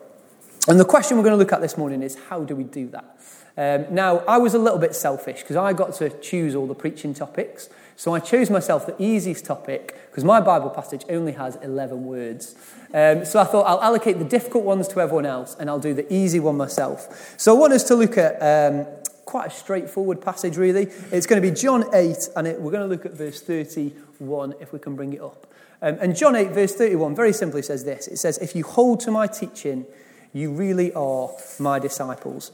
And 0.68 0.78
the 0.78 0.84
question 0.84 1.16
we're 1.16 1.24
going 1.24 1.34
to 1.34 1.38
look 1.38 1.52
at 1.52 1.60
this 1.60 1.76
morning 1.76 2.02
is 2.02 2.16
how 2.28 2.44
do 2.44 2.54
we 2.54 2.64
do 2.64 2.88
that? 2.88 3.18
Um, 3.56 3.94
now, 3.94 4.18
I 4.28 4.38
was 4.38 4.54
a 4.54 4.58
little 4.58 4.78
bit 4.78 4.94
selfish 4.94 5.40
because 5.40 5.56
I 5.56 5.72
got 5.72 5.94
to 5.94 6.08
choose 6.20 6.54
all 6.54 6.66
the 6.66 6.74
preaching 6.74 7.14
topics. 7.14 7.68
So 7.96 8.14
I 8.14 8.20
chose 8.20 8.48
myself 8.48 8.86
the 8.86 9.00
easiest 9.02 9.44
topic 9.44 9.96
because 10.10 10.24
my 10.24 10.40
Bible 10.40 10.70
passage 10.70 11.04
only 11.08 11.32
has 11.32 11.56
11 11.56 12.04
words. 12.04 12.54
Um, 12.94 13.24
so 13.24 13.40
I 13.40 13.44
thought 13.44 13.66
I'll 13.66 13.82
allocate 13.82 14.18
the 14.18 14.24
difficult 14.24 14.64
ones 14.64 14.88
to 14.88 15.00
everyone 15.00 15.26
else 15.26 15.56
and 15.58 15.68
I'll 15.68 15.78
do 15.78 15.94
the 15.94 16.10
easy 16.12 16.40
one 16.40 16.56
myself. 16.56 17.34
So 17.36 17.54
I 17.54 17.58
want 17.58 17.72
us 17.72 17.84
to 17.84 17.94
look 17.94 18.16
at 18.16 18.36
um, 18.40 18.86
quite 19.24 19.48
a 19.48 19.50
straightforward 19.50 20.20
passage, 20.20 20.56
really. 20.56 20.84
It's 21.10 21.26
going 21.26 21.42
to 21.42 21.48
be 21.48 21.54
John 21.54 21.84
8, 21.94 22.16
and 22.36 22.46
it, 22.46 22.60
we're 22.60 22.70
going 22.70 22.88
to 22.88 22.94
look 22.94 23.04
at 23.04 23.12
verse 23.12 23.40
31 23.40 24.54
if 24.60 24.72
we 24.72 24.78
can 24.78 24.94
bring 24.94 25.12
it 25.12 25.20
up. 25.20 25.46
Um, 25.80 25.98
and 26.00 26.16
John 26.16 26.36
8, 26.36 26.50
verse 26.50 26.74
31, 26.74 27.14
very 27.14 27.32
simply 27.32 27.62
says 27.62 27.84
this 27.84 28.08
It 28.08 28.18
says, 28.18 28.38
If 28.38 28.54
you 28.54 28.64
hold 28.64 29.00
to 29.00 29.10
my 29.10 29.26
teaching, 29.26 29.86
you 30.32 30.52
really 30.52 30.92
are 30.94 31.30
my 31.58 31.78
disciples. 31.78 32.52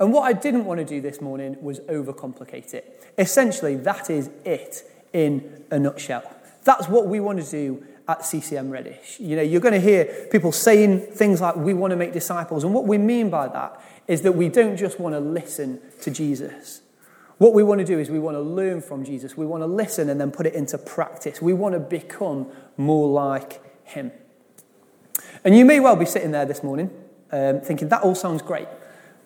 And 0.00 0.12
what 0.12 0.22
I 0.22 0.32
didn't 0.32 0.64
want 0.64 0.78
to 0.78 0.84
do 0.84 1.00
this 1.00 1.20
morning 1.20 1.56
was 1.60 1.80
overcomplicate 1.80 2.72
it. 2.74 3.12
Essentially, 3.18 3.74
that 3.76 4.10
is 4.10 4.30
it 4.44 4.84
in 5.12 5.64
a 5.70 5.78
nutshell. 5.78 6.22
That's 6.64 6.88
what 6.88 7.08
we 7.08 7.18
want 7.18 7.42
to 7.42 7.50
do 7.50 7.84
at 8.06 8.24
CCM 8.24 8.70
Reddish. 8.70 9.18
You 9.18 9.36
know, 9.36 9.42
you're 9.42 9.60
going 9.60 9.74
to 9.74 9.80
hear 9.80 10.28
people 10.30 10.52
saying 10.52 11.00
things 11.00 11.40
like, 11.40 11.56
we 11.56 11.74
want 11.74 11.90
to 11.90 11.96
make 11.96 12.12
disciples. 12.12 12.64
And 12.64 12.72
what 12.72 12.86
we 12.86 12.96
mean 12.96 13.28
by 13.28 13.48
that 13.48 13.80
is 14.06 14.22
that 14.22 14.32
we 14.32 14.48
don't 14.48 14.76
just 14.76 15.00
want 15.00 15.14
to 15.14 15.20
listen 15.20 15.80
to 16.02 16.10
Jesus. 16.10 16.80
What 17.38 17.54
we 17.54 17.62
want 17.62 17.80
to 17.80 17.84
do 17.84 17.98
is 17.98 18.10
we 18.10 18.18
want 18.18 18.36
to 18.36 18.40
learn 18.40 18.80
from 18.80 19.04
Jesus. 19.04 19.36
We 19.36 19.46
want 19.46 19.62
to 19.62 19.66
listen 19.66 20.08
and 20.08 20.20
then 20.20 20.30
put 20.30 20.46
it 20.46 20.54
into 20.54 20.78
practice. 20.78 21.42
We 21.42 21.52
want 21.52 21.74
to 21.74 21.80
become 21.80 22.48
more 22.76 23.08
like 23.08 23.62
him. 23.84 24.10
And 25.44 25.56
you 25.56 25.64
may 25.64 25.80
well 25.80 25.96
be 25.96 26.06
sitting 26.06 26.30
there 26.30 26.44
this 26.44 26.62
morning 26.62 26.90
um, 27.32 27.60
thinking, 27.60 27.88
that 27.88 28.02
all 28.02 28.14
sounds 28.14 28.42
great. 28.42 28.68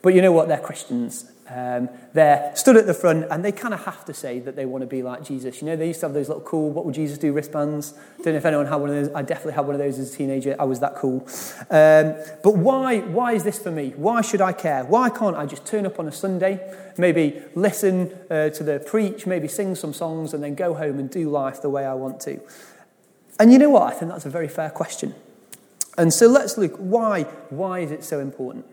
But 0.02 0.14
you 0.14 0.22
know 0.22 0.32
what? 0.32 0.48
They're 0.48 0.58
Christians. 0.58 1.30
Um, 1.48 1.90
they're 2.14 2.50
stood 2.54 2.76
at 2.76 2.86
the 2.86 2.94
front 2.94 3.26
and 3.30 3.44
they 3.44 3.52
kind 3.52 3.74
of 3.74 3.84
have 3.84 4.04
to 4.06 4.14
say 4.14 4.38
that 4.40 4.56
they 4.56 4.64
want 4.64 4.82
to 4.82 4.86
be 4.86 5.02
like 5.02 5.22
Jesus. 5.22 5.60
You 5.60 5.66
know, 5.66 5.76
they 5.76 5.88
used 5.88 6.00
to 6.00 6.06
have 6.06 6.14
those 6.14 6.28
little 6.28 6.42
cool, 6.42 6.70
what 6.70 6.86
would 6.86 6.94
Jesus 6.94 7.18
do 7.18 7.32
wristbands? 7.32 7.92
Don't 8.22 8.32
know 8.32 8.38
if 8.38 8.44
anyone 8.44 8.66
had 8.66 8.76
one 8.76 8.88
of 8.88 8.94
those. 8.94 9.14
I 9.14 9.22
definitely 9.22 9.52
had 9.52 9.66
one 9.66 9.74
of 9.74 9.78
those 9.78 9.98
as 9.98 10.14
a 10.14 10.16
teenager. 10.16 10.56
I 10.58 10.64
was 10.64 10.80
that 10.80 10.94
cool. 10.96 11.28
Um, 11.68 12.14
but 12.42 12.56
why, 12.56 13.00
why 13.00 13.32
is 13.32 13.44
this 13.44 13.58
for 13.58 13.70
me? 13.70 13.92
Why 13.96 14.22
should 14.22 14.40
I 14.40 14.52
care? 14.52 14.84
Why 14.84 15.10
can't 15.10 15.36
I 15.36 15.44
just 15.44 15.66
turn 15.66 15.84
up 15.84 15.98
on 15.98 16.08
a 16.08 16.12
Sunday, 16.12 16.74
maybe 16.96 17.42
listen 17.54 18.16
uh, 18.30 18.48
to 18.50 18.64
the 18.64 18.80
preach, 18.80 19.26
maybe 19.26 19.46
sing 19.46 19.74
some 19.74 19.92
songs, 19.92 20.32
and 20.32 20.42
then 20.42 20.54
go 20.54 20.74
home 20.74 20.98
and 20.98 21.10
do 21.10 21.28
life 21.28 21.60
the 21.60 21.70
way 21.70 21.84
I 21.84 21.94
want 21.94 22.20
to? 22.20 22.40
And 23.38 23.52
you 23.52 23.58
know 23.58 23.70
what? 23.70 23.92
I 23.92 23.96
think 23.96 24.10
that's 24.10 24.26
a 24.26 24.30
very 24.30 24.48
fair 24.48 24.70
question. 24.70 25.14
And 25.98 26.12
so 26.12 26.26
let's 26.26 26.56
look 26.56 26.76
why, 26.76 27.24
why 27.50 27.80
is 27.80 27.90
it 27.90 28.04
so 28.04 28.20
important? 28.20 28.66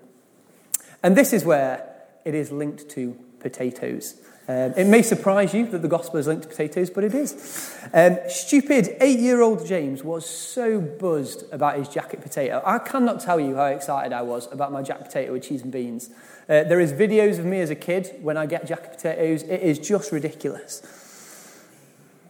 And 1.04 1.16
this 1.16 1.34
is 1.34 1.44
where 1.44 1.86
it 2.26 2.36
is 2.36 2.52
linked 2.52 2.90
to 2.92 3.18
potatoes. 3.40 4.16
Um, 4.50 4.74
it 4.76 4.88
may 4.88 5.04
surprise 5.04 5.54
you 5.54 5.68
that 5.68 5.84
the 5.84 5.88
gospel 5.88 6.18
is 6.18 6.26
linked 6.26 6.42
to 6.44 6.50
potatoes, 6.50 6.90
but 6.90 7.04
it 7.04 7.14
is. 7.14 7.78
Um, 7.94 8.18
stupid 8.28 8.98
eight 9.00 9.20
year 9.20 9.42
old 9.42 9.64
James 9.64 10.04
was 10.04 10.28
so 10.28 10.82
buzzed 10.82 11.44
about 11.54 11.78
his 11.78 11.88
jacket 11.88 12.22
potato. 12.22 12.62
I 12.66 12.80
cannot 12.80 13.20
tell 13.20 13.40
you 13.40 13.56
how 13.56 13.66
excited 13.66 14.12
I 14.12 14.24
was 14.24 14.52
about 14.52 14.72
my 14.72 14.82
jacket 14.82 15.06
potato 15.06 15.34
with 15.34 15.44
cheese 15.44 15.62
and 15.62 15.72
beans. 15.72 16.10
Uh, 16.50 16.64
there 16.64 16.80
is 16.80 16.92
videos 16.92 17.38
of 17.38 17.46
me 17.46 17.62
as 17.62 17.70
a 17.70 17.76
kid 17.76 18.16
when 18.22 18.38
I 18.38 18.48
get 18.48 18.66
jacket 18.66 18.94
potatoes. 18.94 19.44
It 19.44 19.62
is 19.62 19.78
just 19.78 20.12
ridiculous. 20.12 20.82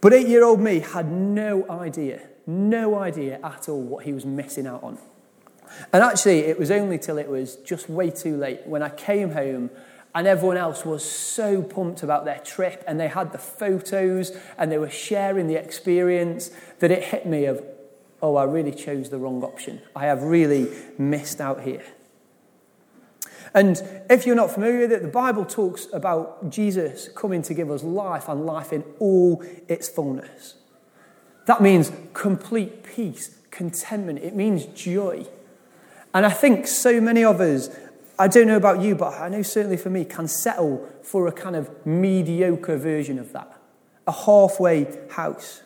But 0.02 0.12
eight 0.12 0.28
year 0.28 0.44
old 0.44 0.60
me 0.60 0.80
had 0.80 1.10
no 1.10 1.68
idea, 1.70 2.20
no 2.46 2.98
idea 2.98 3.40
at 3.42 3.68
all 3.68 3.82
what 3.82 4.04
he 4.04 4.12
was 4.12 4.24
missing 4.24 4.66
out 4.66 4.82
on. 4.82 4.98
And 5.92 6.02
actually, 6.02 6.40
it 6.40 6.58
was 6.58 6.70
only 6.70 6.98
till 6.98 7.18
it 7.18 7.28
was 7.28 7.56
just 7.56 7.88
way 7.88 8.10
too 8.10 8.36
late 8.36 8.66
when 8.66 8.82
I 8.82 8.88
came 8.88 9.32
home 9.32 9.70
and 10.14 10.26
everyone 10.26 10.56
else 10.56 10.84
was 10.84 11.08
so 11.08 11.62
pumped 11.62 12.02
about 12.02 12.24
their 12.24 12.38
trip 12.38 12.82
and 12.86 12.98
they 12.98 13.08
had 13.08 13.32
the 13.32 13.38
photos 13.38 14.36
and 14.58 14.70
they 14.72 14.78
were 14.78 14.90
sharing 14.90 15.46
the 15.46 15.54
experience 15.54 16.50
that 16.80 16.90
it 16.90 17.04
hit 17.04 17.26
me 17.26 17.44
of, 17.44 17.62
oh, 18.20 18.36
I 18.36 18.44
really 18.44 18.72
chose 18.72 19.10
the 19.10 19.18
wrong 19.18 19.42
option. 19.44 19.80
I 19.94 20.06
have 20.06 20.22
really 20.22 20.68
missed 20.98 21.40
out 21.40 21.62
here. 21.62 21.84
And 23.54 23.82
if 24.08 24.26
you're 24.26 24.36
not 24.36 24.50
familiar 24.52 24.80
with 24.80 24.92
it, 24.92 25.02
the 25.02 25.08
Bible 25.08 25.44
talks 25.44 25.88
about 25.92 26.50
Jesus 26.50 27.08
coming 27.08 27.42
to 27.42 27.54
give 27.54 27.70
us 27.70 27.82
life 27.82 28.28
and 28.28 28.46
life 28.46 28.72
in 28.72 28.84
all 28.98 29.44
its 29.68 29.88
fullness. 29.88 30.56
That 31.50 31.60
means 31.60 31.90
complete 32.14 32.84
peace, 32.84 33.36
contentment, 33.50 34.20
it 34.20 34.36
means 34.36 34.66
joy. 34.66 35.26
And 36.14 36.24
I 36.24 36.30
think 36.30 36.68
so 36.68 37.00
many 37.00 37.24
of 37.24 37.40
us, 37.40 37.76
I 38.20 38.28
don't 38.28 38.46
know 38.46 38.56
about 38.56 38.80
you, 38.80 38.94
but 38.94 39.20
I 39.20 39.28
know 39.28 39.42
certainly 39.42 39.76
for 39.76 39.90
me, 39.90 40.04
can 40.04 40.28
settle 40.28 40.88
for 41.02 41.26
a 41.26 41.32
kind 41.32 41.56
of 41.56 41.68
mediocre 41.84 42.76
version 42.76 43.18
of 43.18 43.32
that, 43.32 43.52
a 44.06 44.12
halfway 44.12 44.96
house. 45.10 45.62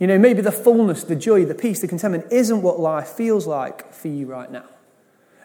You 0.00 0.08
know, 0.08 0.18
maybe 0.18 0.42
the 0.42 0.50
fullness, 0.50 1.04
the 1.04 1.14
joy, 1.14 1.44
the 1.44 1.54
peace, 1.54 1.80
the 1.80 1.86
contentment 1.86 2.32
isn't 2.32 2.60
what 2.60 2.80
life 2.80 3.10
feels 3.10 3.46
like 3.46 3.94
for 3.94 4.08
you 4.08 4.26
right 4.26 4.50
now. 4.50 4.64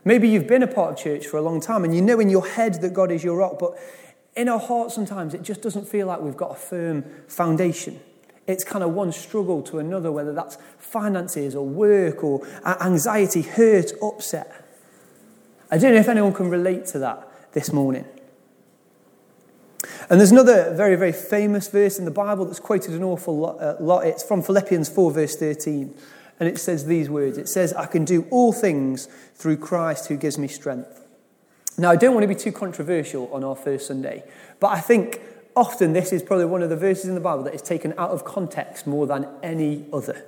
Maybe 0.03 0.29
you've 0.29 0.47
been 0.47 0.63
a 0.63 0.67
part 0.67 0.93
of 0.93 0.97
church 0.97 1.27
for 1.27 1.37
a 1.37 1.43
long 1.43 1.61
time 1.61 1.83
and 1.83 1.95
you 1.95 2.01
know 2.01 2.19
in 2.19 2.31
your 2.31 2.47
head 2.47 2.81
that 2.81 2.91
God 2.91 3.11
is 3.11 3.23
your 3.23 3.37
rock, 3.37 3.59
but 3.59 3.77
in 4.35 4.49
our 4.49 4.59
heart 4.59 4.89
sometimes 4.89 5.35
it 5.35 5.43
just 5.43 5.61
doesn't 5.61 5.87
feel 5.87 6.07
like 6.07 6.21
we've 6.21 6.35
got 6.35 6.53
a 6.53 6.55
firm 6.55 7.05
foundation. 7.27 7.99
It's 8.47 8.63
kind 8.63 8.83
of 8.83 8.93
one 8.93 9.11
struggle 9.11 9.61
to 9.63 9.79
another, 9.79 10.11
whether 10.11 10.33
that's 10.33 10.57
finances 10.77 11.53
or 11.53 11.65
work 11.65 12.23
or 12.23 12.47
anxiety, 12.65 13.41
hurt, 13.41 13.91
upset. 14.01 14.65
I 15.69 15.77
don't 15.77 15.93
know 15.93 15.99
if 15.99 16.07
anyone 16.07 16.33
can 16.33 16.49
relate 16.49 16.85
to 16.87 16.99
that 16.99 17.27
this 17.53 17.73
morning. 17.73 18.05
And 20.09 20.19
there's 20.19 20.31
another 20.31 20.73
very, 20.73 20.95
very 20.95 21.11
famous 21.11 21.67
verse 21.67 21.99
in 21.99 22.05
the 22.05 22.11
Bible 22.11 22.45
that's 22.45 22.59
quoted 22.59 22.93
an 22.93 23.03
awful 23.03 23.59
uh, 23.59 23.75
lot. 23.81 24.07
It's 24.07 24.23
from 24.23 24.41
Philippians 24.41 24.87
4, 24.87 25.11
verse 25.11 25.35
13. 25.35 25.93
And 26.39 26.47
it 26.47 26.57
says 26.57 26.85
these 26.85 27.09
words 27.09 27.37
It 27.37 27.49
says, 27.49 27.73
I 27.73 27.85
can 27.85 28.05
do 28.05 28.25
all 28.29 28.53
things 28.53 29.07
through 29.35 29.57
Christ 29.57 30.07
who 30.07 30.15
gives 30.15 30.37
me 30.37 30.47
strength. 30.47 31.05
Now, 31.77 31.91
I 31.91 31.95
don't 31.95 32.13
want 32.13 32.23
to 32.23 32.27
be 32.27 32.35
too 32.35 32.51
controversial 32.51 33.31
on 33.33 33.43
our 33.43 33.55
first 33.55 33.87
Sunday, 33.87 34.23
but 34.59 34.67
I 34.67 34.79
think 34.79 35.21
often 35.57 35.91
this 35.91 36.13
is 36.13 36.21
probably 36.21 36.45
one 36.45 36.61
of 36.61 36.69
the 36.69 36.77
verses 36.77 37.05
in 37.05 37.15
the 37.15 37.19
Bible 37.19 37.43
that 37.43 37.55
is 37.55 37.63
taken 37.63 37.93
out 37.97 38.11
of 38.11 38.23
context 38.23 38.85
more 38.85 39.07
than 39.07 39.27
any 39.41 39.85
other. 39.91 40.23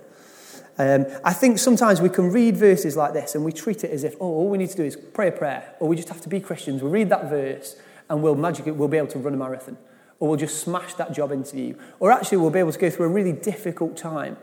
Um, 0.80 1.06
I 1.24 1.34
think 1.34 1.60
sometimes 1.60 2.02
we 2.02 2.10
can 2.10 2.32
read 2.32 2.58
verses 2.58 2.98
like 2.98 3.14
this 3.14 3.36
and 3.36 3.46
we 3.46 3.52
treat 3.52 3.84
it 3.84 3.92
as 3.92 4.04
if, 4.04 4.16
oh, 4.16 4.26
all 4.26 4.50
we 4.50 4.58
need 4.58 4.72
to 4.72 4.78
do 4.78 4.84
is 4.84 4.96
pray 4.96 5.28
a 5.28 5.32
prayer, 5.32 5.76
or 5.80 5.88
we 5.88 5.96
just 5.96 6.10
have 6.10 6.22
to 6.22 6.30
be 6.30 6.40
Christians. 6.40 6.82
We'll 6.82 6.92
read 6.92 7.10
that 7.10 7.30
verse 7.30 7.76
and 8.10 8.24
we'll 8.24 8.36
magically 8.36 8.72
we'll 8.72 8.88
be 8.88 8.98
able 8.98 9.10
to 9.10 9.20
run 9.20 9.36
a 9.36 9.38
marathon, 9.38 9.78
or 10.20 10.30
we'll 10.30 10.40
just 10.40 10.62
smash 10.64 10.96
that 10.96 11.14
job 11.14 11.32
interview, 11.32 11.76
or 12.00 12.12
actually 12.12 12.40
we'll 12.40 12.50
be 12.50 12.60
able 12.60 12.72
to 12.72 12.80
go 12.80 12.90
through 12.90 13.06
a 13.06 13.10
really 13.10 13.34
difficult 13.34 13.96
time 13.98 14.36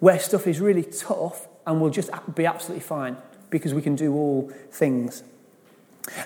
where 0.00 0.18
stuff 0.18 0.48
is 0.48 0.60
really 0.60 0.82
tough 0.82 1.46
and 1.66 1.80
we'll 1.80 1.90
just 1.90 2.10
be 2.34 2.46
absolutely 2.46 2.82
fine 2.82 3.16
because 3.48 3.72
we 3.72 3.80
can 3.80 3.94
do 3.94 4.12
all 4.12 4.50
things. 4.72 5.22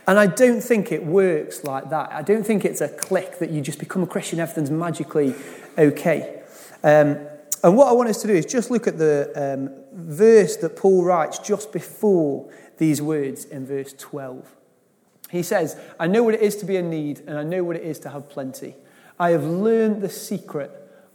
And 0.06 0.18
I 0.18 0.26
don't 0.26 0.60
think 0.60 0.90
it 0.90 1.04
works 1.04 1.64
like 1.64 1.90
that. 1.90 2.12
I 2.12 2.22
don't 2.22 2.44
think 2.44 2.64
it's 2.64 2.80
a 2.80 2.88
click 2.88 3.38
that 3.38 3.50
you 3.50 3.60
just 3.60 3.78
become 3.78 4.02
a 4.02 4.06
Christian, 4.06 4.40
everything's 4.40 4.70
magically 4.70 5.34
okay. 5.76 6.42
Um, 6.82 7.18
and 7.64 7.76
what 7.76 7.88
I 7.88 7.92
want 7.92 8.08
us 8.08 8.20
to 8.22 8.28
do 8.28 8.34
is 8.34 8.46
just 8.46 8.70
look 8.70 8.86
at 8.86 8.98
the 8.98 9.32
um, 9.34 9.70
verse 9.92 10.56
that 10.58 10.76
Paul 10.76 11.04
writes 11.04 11.38
just 11.38 11.72
before 11.72 12.48
these 12.78 13.02
words 13.02 13.44
in 13.44 13.66
verse 13.66 13.92
12. 13.94 14.54
He 15.30 15.42
says, 15.42 15.78
I 15.98 16.06
know 16.06 16.22
what 16.22 16.34
it 16.34 16.40
is 16.40 16.56
to 16.56 16.64
be 16.64 16.76
in 16.76 16.88
need, 16.88 17.20
and 17.26 17.36
I 17.36 17.42
know 17.42 17.64
what 17.64 17.76
it 17.76 17.82
is 17.82 17.98
to 18.00 18.10
have 18.10 18.28
plenty. 18.28 18.76
I 19.18 19.30
have 19.30 19.44
learned 19.44 20.00
the 20.00 20.08
secret 20.08 20.70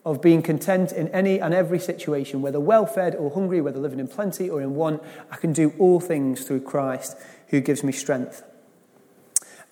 of 0.06 0.22
being 0.22 0.42
content 0.42 0.92
in 0.92 1.08
any 1.10 1.40
and 1.40 1.54
every 1.54 1.80
situation, 1.80 2.42
whether 2.42 2.60
well 2.60 2.86
fed 2.86 3.16
or 3.16 3.32
hungry, 3.32 3.62
whether 3.62 3.80
living 3.80 4.00
in 4.00 4.08
plenty 4.08 4.50
or 4.50 4.62
in 4.62 4.76
want. 4.76 5.02
I 5.32 5.38
can 5.38 5.54
do 5.54 5.74
all 5.80 6.02
things 6.02 6.46
through 6.46 6.62
Christ 6.62 7.18
who 7.48 7.62
gives 7.62 7.84
me 7.84 7.94
strength. 7.94 8.44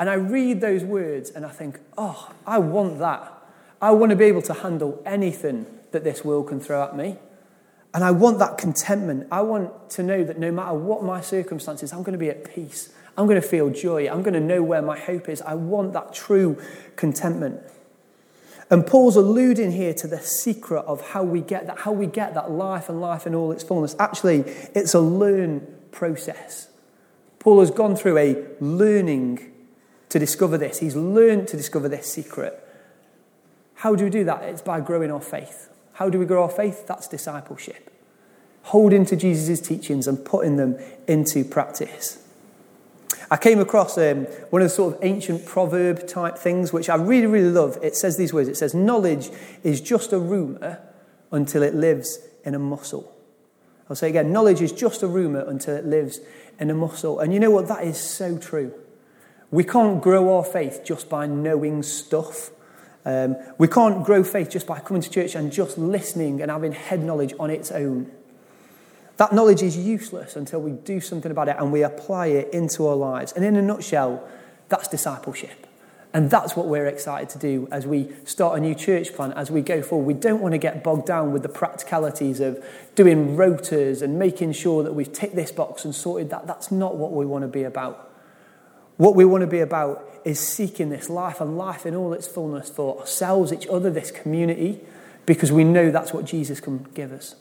And 0.01 0.09
I 0.09 0.15
read 0.15 0.61
those 0.61 0.83
words 0.83 1.29
and 1.29 1.45
I 1.45 1.49
think, 1.49 1.79
oh, 1.95 2.31
I 2.47 2.57
want 2.57 2.97
that. 2.97 3.31
I 3.79 3.91
want 3.91 4.09
to 4.09 4.15
be 4.15 4.25
able 4.25 4.41
to 4.41 4.53
handle 4.55 4.99
anything 5.05 5.67
that 5.91 6.03
this 6.03 6.25
world 6.25 6.47
can 6.47 6.59
throw 6.59 6.81
at 6.83 6.97
me. 6.97 7.19
And 7.93 8.03
I 8.03 8.09
want 8.09 8.39
that 8.39 8.57
contentment. 8.57 9.27
I 9.31 9.41
want 9.41 9.91
to 9.91 10.01
know 10.01 10.23
that 10.23 10.39
no 10.39 10.51
matter 10.51 10.73
what 10.73 11.03
my 11.03 11.21
circumstances, 11.21 11.93
I'm 11.93 12.01
going 12.01 12.13
to 12.13 12.17
be 12.17 12.31
at 12.31 12.51
peace. 12.51 12.91
I'm 13.15 13.27
going 13.27 13.39
to 13.39 13.47
feel 13.47 13.69
joy. 13.69 14.09
I'm 14.09 14.23
going 14.23 14.33
to 14.33 14.39
know 14.39 14.63
where 14.63 14.81
my 14.81 14.97
hope 14.97 15.29
is. 15.29 15.39
I 15.43 15.53
want 15.53 15.93
that 15.93 16.15
true 16.15 16.59
contentment. 16.95 17.61
And 18.71 18.87
Paul's 18.87 19.15
alluding 19.15 19.73
here 19.73 19.93
to 19.93 20.07
the 20.07 20.19
secret 20.19 20.81
of 20.85 21.09
how 21.09 21.21
we 21.21 21.41
get 21.41 21.67
that, 21.67 21.81
how 21.81 21.91
we 21.91 22.07
get 22.07 22.33
that 22.33 22.49
life 22.49 22.89
and 22.89 22.99
life 22.99 23.27
in 23.27 23.35
all 23.35 23.51
its 23.51 23.63
fullness. 23.63 23.95
Actually, 23.99 24.45
it's 24.73 24.95
a 24.95 24.99
learn 24.99 25.67
process. 25.91 26.69
Paul 27.37 27.59
has 27.59 27.69
gone 27.69 27.95
through 27.95 28.17
a 28.17 28.47
learning 28.59 29.50
to 30.11 30.19
discover 30.19 30.57
this. 30.57 30.79
He's 30.79 30.95
learned 30.95 31.47
to 31.47 31.57
discover 31.57 31.87
this 31.89 32.11
secret. 32.11 32.67
How 33.75 33.95
do 33.95 34.03
we 34.03 34.09
do 34.09 34.25
that? 34.25 34.43
It's 34.43 34.61
by 34.61 34.81
growing 34.81 35.09
our 35.09 35.21
faith. 35.21 35.69
How 35.93 36.09
do 36.09 36.19
we 36.19 36.25
grow 36.25 36.43
our 36.43 36.49
faith? 36.49 36.85
That's 36.85 37.07
discipleship. 37.07 37.91
Holding 38.63 39.05
to 39.05 39.15
Jesus' 39.15 39.59
teachings 39.61 40.07
and 40.07 40.23
putting 40.23 40.57
them 40.57 40.77
into 41.07 41.43
practice. 41.45 42.21
I 43.31 43.37
came 43.37 43.59
across 43.59 43.97
um, 43.97 44.25
one 44.49 44.61
of 44.61 44.65
the 44.65 44.75
sort 44.75 44.95
of 44.95 44.99
ancient 45.01 45.45
proverb 45.45 46.05
type 46.05 46.37
things, 46.37 46.73
which 46.73 46.89
I 46.89 46.95
really, 46.95 47.27
really 47.27 47.49
love. 47.49 47.77
It 47.81 47.95
says 47.95 48.17
these 48.17 48.33
words 48.33 48.49
It 48.49 48.57
says, 48.57 48.73
Knowledge 48.73 49.29
is 49.63 49.79
just 49.79 50.11
a 50.11 50.19
rumour 50.19 50.79
until 51.31 51.63
it 51.63 51.73
lives 51.73 52.19
in 52.43 52.53
a 52.53 52.59
muscle. 52.59 53.15
I'll 53.89 53.95
say 53.95 54.09
again, 54.09 54.33
knowledge 54.33 54.61
is 54.61 54.73
just 54.73 55.03
a 55.03 55.07
rumour 55.07 55.45
until 55.47 55.75
it 55.75 55.85
lives 55.85 56.19
in 56.59 56.69
a 56.69 56.73
muscle. 56.73 57.19
And 57.19 57.33
you 57.33 57.39
know 57.39 57.51
what? 57.51 57.69
That 57.69 57.83
is 57.83 57.97
so 57.97 58.37
true. 58.37 58.73
We 59.51 59.65
can't 59.65 60.01
grow 60.01 60.37
our 60.37 60.45
faith 60.45 60.81
just 60.85 61.09
by 61.09 61.27
knowing 61.27 61.83
stuff. 61.83 62.51
Um, 63.05 63.35
we 63.57 63.67
can't 63.67 64.03
grow 64.03 64.23
faith 64.23 64.49
just 64.49 64.65
by 64.65 64.79
coming 64.79 65.01
to 65.01 65.09
church 65.09 65.35
and 65.35 65.51
just 65.51 65.77
listening 65.77 66.41
and 66.41 66.49
having 66.49 66.71
head 66.71 67.03
knowledge 67.03 67.33
on 67.37 67.49
its 67.49 67.71
own. 67.71 68.09
That 69.17 69.33
knowledge 69.33 69.61
is 69.61 69.77
useless 69.77 70.35
until 70.35 70.61
we 70.61 70.71
do 70.71 71.01
something 71.01 71.31
about 71.31 71.49
it 71.49 71.57
and 71.59 71.71
we 71.71 71.83
apply 71.83 72.27
it 72.27 72.53
into 72.53 72.87
our 72.87 72.95
lives. 72.95 73.33
And 73.33 73.43
in 73.43 73.57
a 73.57 73.61
nutshell, 73.61 74.25
that's 74.69 74.87
discipleship. 74.87 75.67
And 76.13 76.29
that's 76.29 76.55
what 76.55 76.67
we're 76.67 76.87
excited 76.87 77.29
to 77.29 77.39
do 77.39 77.67
as 77.71 77.85
we 77.85 78.09
start 78.25 78.57
a 78.57 78.61
new 78.61 78.75
church 78.75 79.13
plan, 79.13 79.31
as 79.33 79.51
we 79.51 79.61
go 79.61 79.81
forward. 79.81 80.05
We 80.05 80.13
don't 80.13 80.41
want 80.41 80.53
to 80.53 80.57
get 80.57 80.83
bogged 80.83 81.07
down 81.07 81.31
with 81.31 81.43
the 81.43 81.49
practicalities 81.49 82.39
of 82.39 82.63
doing 82.95 83.37
rotas 83.37 84.01
and 84.01 84.17
making 84.17 84.53
sure 84.53 84.83
that 84.83 84.93
we've 84.93 85.11
ticked 85.11 85.35
this 85.35 85.51
box 85.51 85.85
and 85.85 85.93
sorted 85.93 86.29
that. 86.29 86.47
That's 86.47 86.71
not 86.71 86.95
what 86.97 87.11
we 87.11 87.25
want 87.25 87.43
to 87.43 87.47
be 87.47 87.63
about. 87.63 88.10
What 89.01 89.15
we 89.15 89.25
want 89.25 89.41
to 89.41 89.47
be 89.47 89.61
about 89.61 90.07
is 90.23 90.39
seeking 90.39 90.89
this 90.89 91.09
life 91.09 91.41
and 91.41 91.57
life 91.57 91.87
in 91.87 91.95
all 91.95 92.13
its 92.13 92.27
fullness 92.27 92.69
for 92.69 92.99
ourselves, 92.99 93.51
each 93.51 93.65
other, 93.65 93.89
this 93.89 94.11
community, 94.11 94.79
because 95.25 95.51
we 95.51 95.63
know 95.63 95.89
that's 95.89 96.13
what 96.13 96.23
Jesus 96.23 96.59
can 96.59 96.83
give 96.93 97.11
us. 97.11 97.33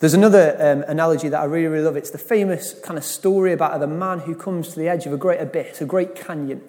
There's 0.00 0.14
another 0.14 0.56
um, 0.58 0.82
analogy 0.88 1.28
that 1.28 1.40
I 1.40 1.44
really, 1.44 1.68
really 1.68 1.84
love. 1.84 1.96
It's 1.96 2.10
the 2.10 2.18
famous 2.18 2.74
kind 2.80 2.98
of 2.98 3.04
story 3.04 3.52
about 3.52 3.78
the 3.78 3.86
man 3.86 4.18
who 4.18 4.34
comes 4.34 4.70
to 4.70 4.80
the 4.80 4.88
edge 4.88 5.06
of 5.06 5.12
a 5.12 5.16
great 5.16 5.40
abyss, 5.40 5.80
a 5.80 5.84
great 5.84 6.16
canyon. 6.16 6.62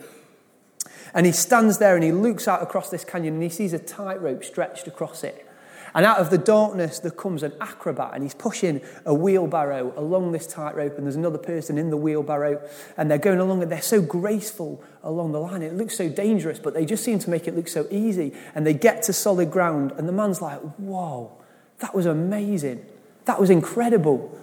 And 1.15 1.25
he 1.25 1.31
stands 1.31 1.79
there 1.79 1.95
and 1.95 2.03
he 2.03 2.11
looks 2.11 2.47
out 2.47 2.61
across 2.61 2.91
this 2.91 3.03
canyon 3.03 3.33
and 3.33 3.41
he 3.41 3.49
sees 3.49 3.73
a 3.73 3.79
tightrope 3.79 4.43
stretched 4.43 4.85
across 4.85 5.23
it. 5.23 5.47
And 5.95 6.05
out 6.05 6.19
of 6.19 6.29
the 6.29 6.37
darkness, 6.37 6.99
there 6.99 7.09
comes 7.09 7.41
an 7.41 7.53
acrobat 7.61 8.11
and 8.13 8.21
he's 8.21 8.33
pushing 8.33 8.81
a 9.05 9.13
wheelbarrow 9.13 9.93
along 9.95 10.33
this 10.33 10.45
tightrope. 10.45 10.97
And 10.97 11.05
there's 11.05 11.15
another 11.15 11.37
person 11.37 11.77
in 11.77 11.89
the 11.89 11.95
wheelbarrow 11.97 12.61
and 12.97 13.09
they're 13.09 13.17
going 13.17 13.39
along 13.39 13.63
and 13.63 13.71
they're 13.71 13.81
so 13.81 14.01
graceful 14.01 14.83
along 15.03 15.31
the 15.31 15.39
line. 15.39 15.61
It 15.61 15.73
looks 15.73 15.97
so 15.97 16.09
dangerous, 16.09 16.59
but 16.59 16.73
they 16.73 16.85
just 16.85 17.05
seem 17.05 17.19
to 17.19 17.29
make 17.29 17.47
it 17.47 17.55
look 17.55 17.69
so 17.69 17.87
easy. 17.89 18.33
And 18.53 18.67
they 18.67 18.73
get 18.73 19.03
to 19.03 19.13
solid 19.13 19.51
ground 19.51 19.93
and 19.97 20.05
the 20.05 20.11
man's 20.11 20.41
like, 20.41 20.59
whoa, 20.77 21.31
that 21.79 21.95
was 21.95 22.05
amazing. 22.05 22.85
That 23.23 23.39
was 23.39 23.49
incredible. 23.49 24.37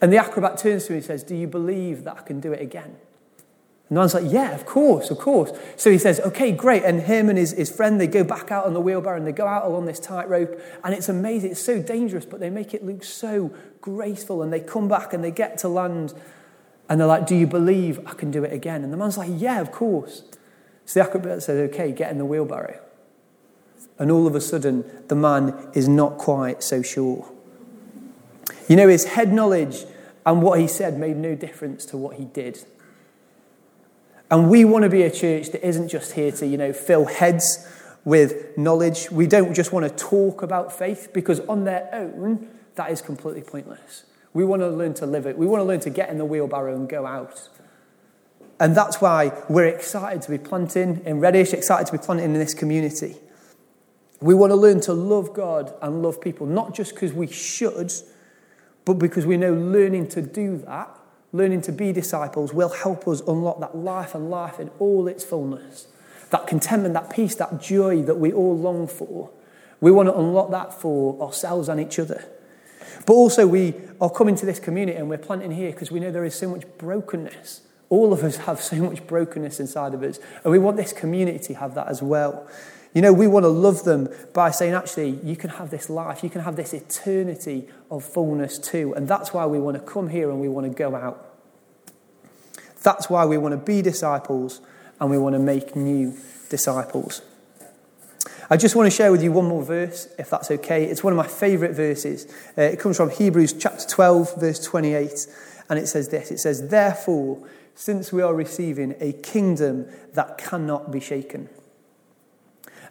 And 0.00 0.10
the 0.12 0.16
acrobat 0.16 0.56
turns 0.56 0.86
to 0.86 0.92
me 0.92 0.98
and 0.98 1.04
says, 1.06 1.22
Do 1.22 1.34
you 1.34 1.46
believe 1.46 2.04
that 2.04 2.18
I 2.18 2.22
can 2.22 2.40
do 2.40 2.52
it 2.52 2.60
again? 2.60 2.96
And 3.88 3.96
the 3.96 4.00
man's 4.00 4.14
like, 4.14 4.32
Yeah, 4.32 4.52
of 4.54 4.64
course, 4.64 5.10
of 5.10 5.18
course. 5.18 5.52
So 5.76 5.90
he 5.90 5.98
says, 5.98 6.20
Okay, 6.20 6.52
great. 6.52 6.84
And 6.84 7.02
him 7.02 7.28
and 7.28 7.38
his, 7.38 7.52
his 7.52 7.70
friend, 7.70 8.00
they 8.00 8.06
go 8.06 8.24
back 8.24 8.50
out 8.50 8.64
on 8.64 8.72
the 8.72 8.80
wheelbarrow 8.80 9.18
and 9.18 9.26
they 9.26 9.32
go 9.32 9.46
out 9.46 9.66
along 9.66 9.86
this 9.86 10.00
tightrope. 10.00 10.60
And 10.82 10.94
it's 10.94 11.08
amazing. 11.08 11.50
It's 11.50 11.60
so 11.60 11.82
dangerous, 11.82 12.24
but 12.24 12.40
they 12.40 12.50
make 12.50 12.72
it 12.72 12.84
look 12.84 13.04
so 13.04 13.54
graceful. 13.80 14.42
And 14.42 14.52
they 14.52 14.60
come 14.60 14.88
back 14.88 15.12
and 15.12 15.22
they 15.22 15.30
get 15.30 15.58
to 15.58 15.68
land. 15.68 16.14
And 16.88 16.98
they're 16.98 17.06
like, 17.06 17.26
Do 17.26 17.36
you 17.36 17.46
believe 17.46 18.00
I 18.06 18.14
can 18.14 18.30
do 18.30 18.42
it 18.42 18.52
again? 18.52 18.84
And 18.84 18.92
the 18.92 18.96
man's 18.96 19.18
like, 19.18 19.30
Yeah, 19.32 19.60
of 19.60 19.70
course. 19.70 20.22
So 20.86 21.00
the 21.00 21.06
acrobat 21.06 21.42
says, 21.42 21.70
Okay, 21.70 21.92
get 21.92 22.10
in 22.10 22.18
the 22.18 22.24
wheelbarrow. 22.24 22.80
And 23.98 24.10
all 24.10 24.26
of 24.26 24.34
a 24.34 24.40
sudden, 24.40 24.84
the 25.08 25.14
man 25.14 25.68
is 25.74 25.88
not 25.88 26.18
quite 26.18 26.62
so 26.62 26.82
sure. 26.82 27.30
You 28.68 28.76
know, 28.76 28.88
his 28.88 29.04
head 29.04 29.32
knowledge 29.32 29.84
and 30.26 30.42
what 30.42 30.58
he 30.58 30.66
said 30.66 30.98
made 30.98 31.16
no 31.16 31.34
difference 31.34 31.84
to 31.86 31.96
what 31.96 32.16
he 32.16 32.24
did. 32.24 32.64
And 34.34 34.50
we 34.50 34.64
want 34.64 34.82
to 34.82 34.88
be 34.88 35.02
a 35.02 35.12
church 35.12 35.50
that 35.50 35.64
isn't 35.64 35.90
just 35.90 36.10
here 36.10 36.32
to, 36.32 36.44
you 36.44 36.58
know, 36.58 36.72
fill 36.72 37.04
heads 37.04 37.64
with 38.04 38.58
knowledge. 38.58 39.08
We 39.12 39.28
don't 39.28 39.54
just 39.54 39.72
want 39.72 39.86
to 39.86 39.94
talk 39.94 40.42
about 40.42 40.76
faith 40.76 41.10
because 41.14 41.38
on 41.42 41.62
their 41.62 41.88
own, 41.92 42.48
that 42.74 42.90
is 42.90 43.00
completely 43.00 43.42
pointless. 43.42 44.02
We 44.32 44.44
want 44.44 44.62
to 44.62 44.70
learn 44.70 44.92
to 44.94 45.06
live 45.06 45.26
it. 45.26 45.38
We 45.38 45.46
want 45.46 45.60
to 45.60 45.64
learn 45.64 45.78
to 45.78 45.90
get 45.90 46.08
in 46.10 46.18
the 46.18 46.24
wheelbarrow 46.24 46.74
and 46.74 46.88
go 46.88 47.06
out. 47.06 47.48
And 48.58 48.76
that's 48.76 49.00
why 49.00 49.40
we're 49.48 49.66
excited 49.66 50.22
to 50.22 50.32
be 50.32 50.38
planting 50.38 51.02
in 51.06 51.20
Reddish, 51.20 51.52
excited 51.52 51.86
to 51.86 51.92
be 51.92 51.98
planting 51.98 52.24
in 52.24 52.32
this 52.32 52.54
community. 52.54 53.14
We 54.20 54.34
want 54.34 54.50
to 54.50 54.56
learn 54.56 54.80
to 54.80 54.94
love 54.94 55.32
God 55.32 55.72
and 55.80 56.02
love 56.02 56.20
people, 56.20 56.48
not 56.48 56.74
just 56.74 56.94
because 56.94 57.12
we 57.12 57.28
should, 57.28 57.92
but 58.84 58.94
because 58.94 59.26
we 59.26 59.36
know 59.36 59.54
learning 59.54 60.08
to 60.08 60.22
do 60.22 60.56
that, 60.66 60.90
learning 61.34 61.60
to 61.60 61.72
be 61.72 61.92
disciples, 61.92 62.54
will 62.54 62.68
help 62.68 63.08
us 63.08 63.20
unlock 63.22 63.58
that 63.58 63.76
life 63.76 64.14
and 64.14 64.30
life 64.30 64.60
in 64.60 64.70
all 64.78 65.08
its 65.08 65.24
fullness. 65.24 65.88
That 66.30 66.46
contentment, 66.46 66.94
that 66.94 67.10
peace, 67.10 67.34
that 67.34 67.60
joy 67.60 68.02
that 68.02 68.14
we 68.14 68.32
all 68.32 68.56
long 68.56 68.86
for. 68.86 69.30
We 69.80 69.90
want 69.90 70.08
to 70.08 70.16
unlock 70.16 70.52
that 70.52 70.72
for 70.72 71.20
ourselves 71.20 71.68
and 71.68 71.80
each 71.80 71.98
other. 71.98 72.24
But 73.04 73.14
also, 73.14 73.48
we 73.48 73.74
are 74.00 74.08
coming 74.08 74.36
to 74.36 74.46
this 74.46 74.60
community 74.60 74.96
and 74.96 75.10
we're 75.10 75.18
planting 75.18 75.50
here 75.50 75.72
because 75.72 75.90
we 75.90 75.98
know 75.98 76.12
there 76.12 76.24
is 76.24 76.36
so 76.36 76.48
much 76.48 76.62
brokenness. 76.78 77.62
All 77.88 78.12
of 78.12 78.22
us 78.22 78.36
have 78.36 78.60
so 78.62 78.76
much 78.76 79.04
brokenness 79.04 79.58
inside 79.58 79.92
of 79.92 80.04
us. 80.04 80.20
And 80.44 80.52
we 80.52 80.60
want 80.60 80.76
this 80.76 80.92
community 80.92 81.38
to 81.46 81.54
have 81.54 81.74
that 81.74 81.88
as 81.88 82.00
well. 82.00 82.48
You 82.94 83.02
know, 83.02 83.12
we 83.12 83.26
want 83.26 83.42
to 83.42 83.48
love 83.48 83.82
them 83.82 84.08
by 84.32 84.52
saying, 84.52 84.72
actually, 84.72 85.18
you 85.24 85.34
can 85.34 85.50
have 85.50 85.70
this 85.70 85.90
life, 85.90 86.22
you 86.22 86.30
can 86.30 86.42
have 86.42 86.54
this 86.54 86.72
eternity 86.72 87.66
of 87.90 88.04
fullness 88.04 88.56
too. 88.56 88.94
And 88.94 89.08
that's 89.08 89.34
why 89.34 89.46
we 89.46 89.58
want 89.58 89.76
to 89.76 89.82
come 89.82 90.08
here 90.08 90.30
and 90.30 90.40
we 90.40 90.48
want 90.48 90.66
to 90.66 90.72
go 90.72 90.94
out. 90.94 91.34
That's 92.84 93.10
why 93.10 93.26
we 93.26 93.36
want 93.36 93.52
to 93.52 93.58
be 93.58 93.82
disciples 93.82 94.60
and 95.00 95.10
we 95.10 95.18
want 95.18 95.34
to 95.34 95.40
make 95.40 95.74
new 95.74 96.16
disciples. 96.48 97.22
I 98.48 98.56
just 98.56 98.76
want 98.76 98.86
to 98.86 98.96
share 98.96 99.10
with 99.10 99.22
you 99.24 99.32
one 99.32 99.46
more 99.46 99.64
verse, 99.64 100.06
if 100.18 100.30
that's 100.30 100.50
okay. 100.50 100.84
It's 100.84 101.02
one 101.02 101.12
of 101.12 101.16
my 101.16 101.26
favourite 101.26 101.74
verses. 101.74 102.32
Uh, 102.56 102.62
it 102.62 102.78
comes 102.78 102.96
from 102.96 103.10
Hebrews 103.10 103.54
chapter 103.54 103.86
12, 103.88 104.38
verse 104.38 104.62
28, 104.62 105.26
and 105.68 105.78
it 105.78 105.88
says 105.88 106.10
this 106.10 106.30
It 106.30 106.38
says, 106.38 106.68
Therefore, 106.68 107.48
since 107.74 108.12
we 108.12 108.22
are 108.22 108.34
receiving 108.34 108.94
a 109.00 109.12
kingdom 109.14 109.86
that 110.12 110.38
cannot 110.38 110.92
be 110.92 111.00
shaken. 111.00 111.48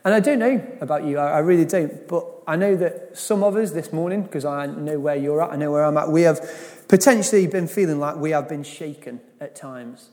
And 0.06 0.14
I 0.14 0.20
don't 0.20 0.40
know 0.40 0.62
about 0.82 1.06
you, 1.06 1.18
I 1.18 1.40
really 1.40 1.64
don't, 1.64 2.08
but 2.10 2.28
I 2.46 2.58
know 2.58 2.76
that 2.76 3.18
some 3.18 3.42
of 3.42 3.56
us 3.56 3.72
this 3.72 3.94
morning, 3.94 4.24
because 4.24 4.44
I 4.44 4.66
know 4.66 5.00
where 5.00 5.16
you're 5.16 5.42
at, 5.42 5.52
I 5.52 5.56
know 5.56 5.72
where 5.72 5.86
I'm 5.86 5.96
at, 5.96 6.10
we 6.10 6.24
have 6.24 6.86
potentially 6.90 7.48
been 7.48 7.70
feeling 7.70 8.00
like 8.00 8.18
we 8.18 8.32
have 8.32 8.50
been 8.50 8.64
shaken 8.64 9.22
at 9.40 9.56
times. 9.56 10.10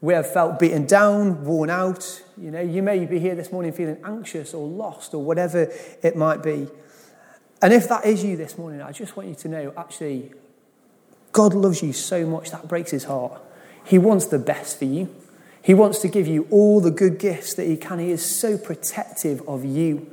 We 0.00 0.14
have 0.14 0.32
felt 0.32 0.58
beaten 0.58 0.86
down, 0.86 1.44
worn 1.44 1.70
out. 1.70 2.22
You 2.36 2.50
know, 2.50 2.60
you 2.60 2.82
may 2.82 3.04
be 3.06 3.18
here 3.18 3.34
this 3.34 3.52
morning 3.52 3.72
feeling 3.72 3.98
anxious 4.04 4.52
or 4.52 4.66
lost 4.66 5.14
or 5.14 5.22
whatever 5.22 5.72
it 6.02 6.16
might 6.16 6.42
be. 6.42 6.68
And 7.60 7.72
if 7.72 7.88
that 7.88 8.04
is 8.04 8.24
you 8.24 8.36
this 8.36 8.58
morning, 8.58 8.82
I 8.82 8.90
just 8.90 9.16
want 9.16 9.28
you 9.28 9.36
to 9.36 9.48
know 9.48 9.72
actually, 9.76 10.32
God 11.30 11.54
loves 11.54 11.82
you 11.82 11.92
so 11.92 12.26
much 12.26 12.50
that 12.50 12.68
breaks 12.68 12.90
his 12.90 13.04
heart. 13.04 13.40
He 13.84 13.98
wants 13.98 14.26
the 14.26 14.40
best 14.40 14.78
for 14.78 14.84
you. 14.84 15.14
He 15.62 15.74
wants 15.74 16.00
to 16.00 16.08
give 16.08 16.26
you 16.26 16.48
all 16.50 16.80
the 16.80 16.90
good 16.90 17.18
gifts 17.18 17.54
that 17.54 17.66
He 17.66 17.76
can. 17.76 18.00
He 18.00 18.10
is 18.10 18.24
so 18.24 18.58
protective 18.58 19.40
of 19.48 19.64
you. 19.64 20.10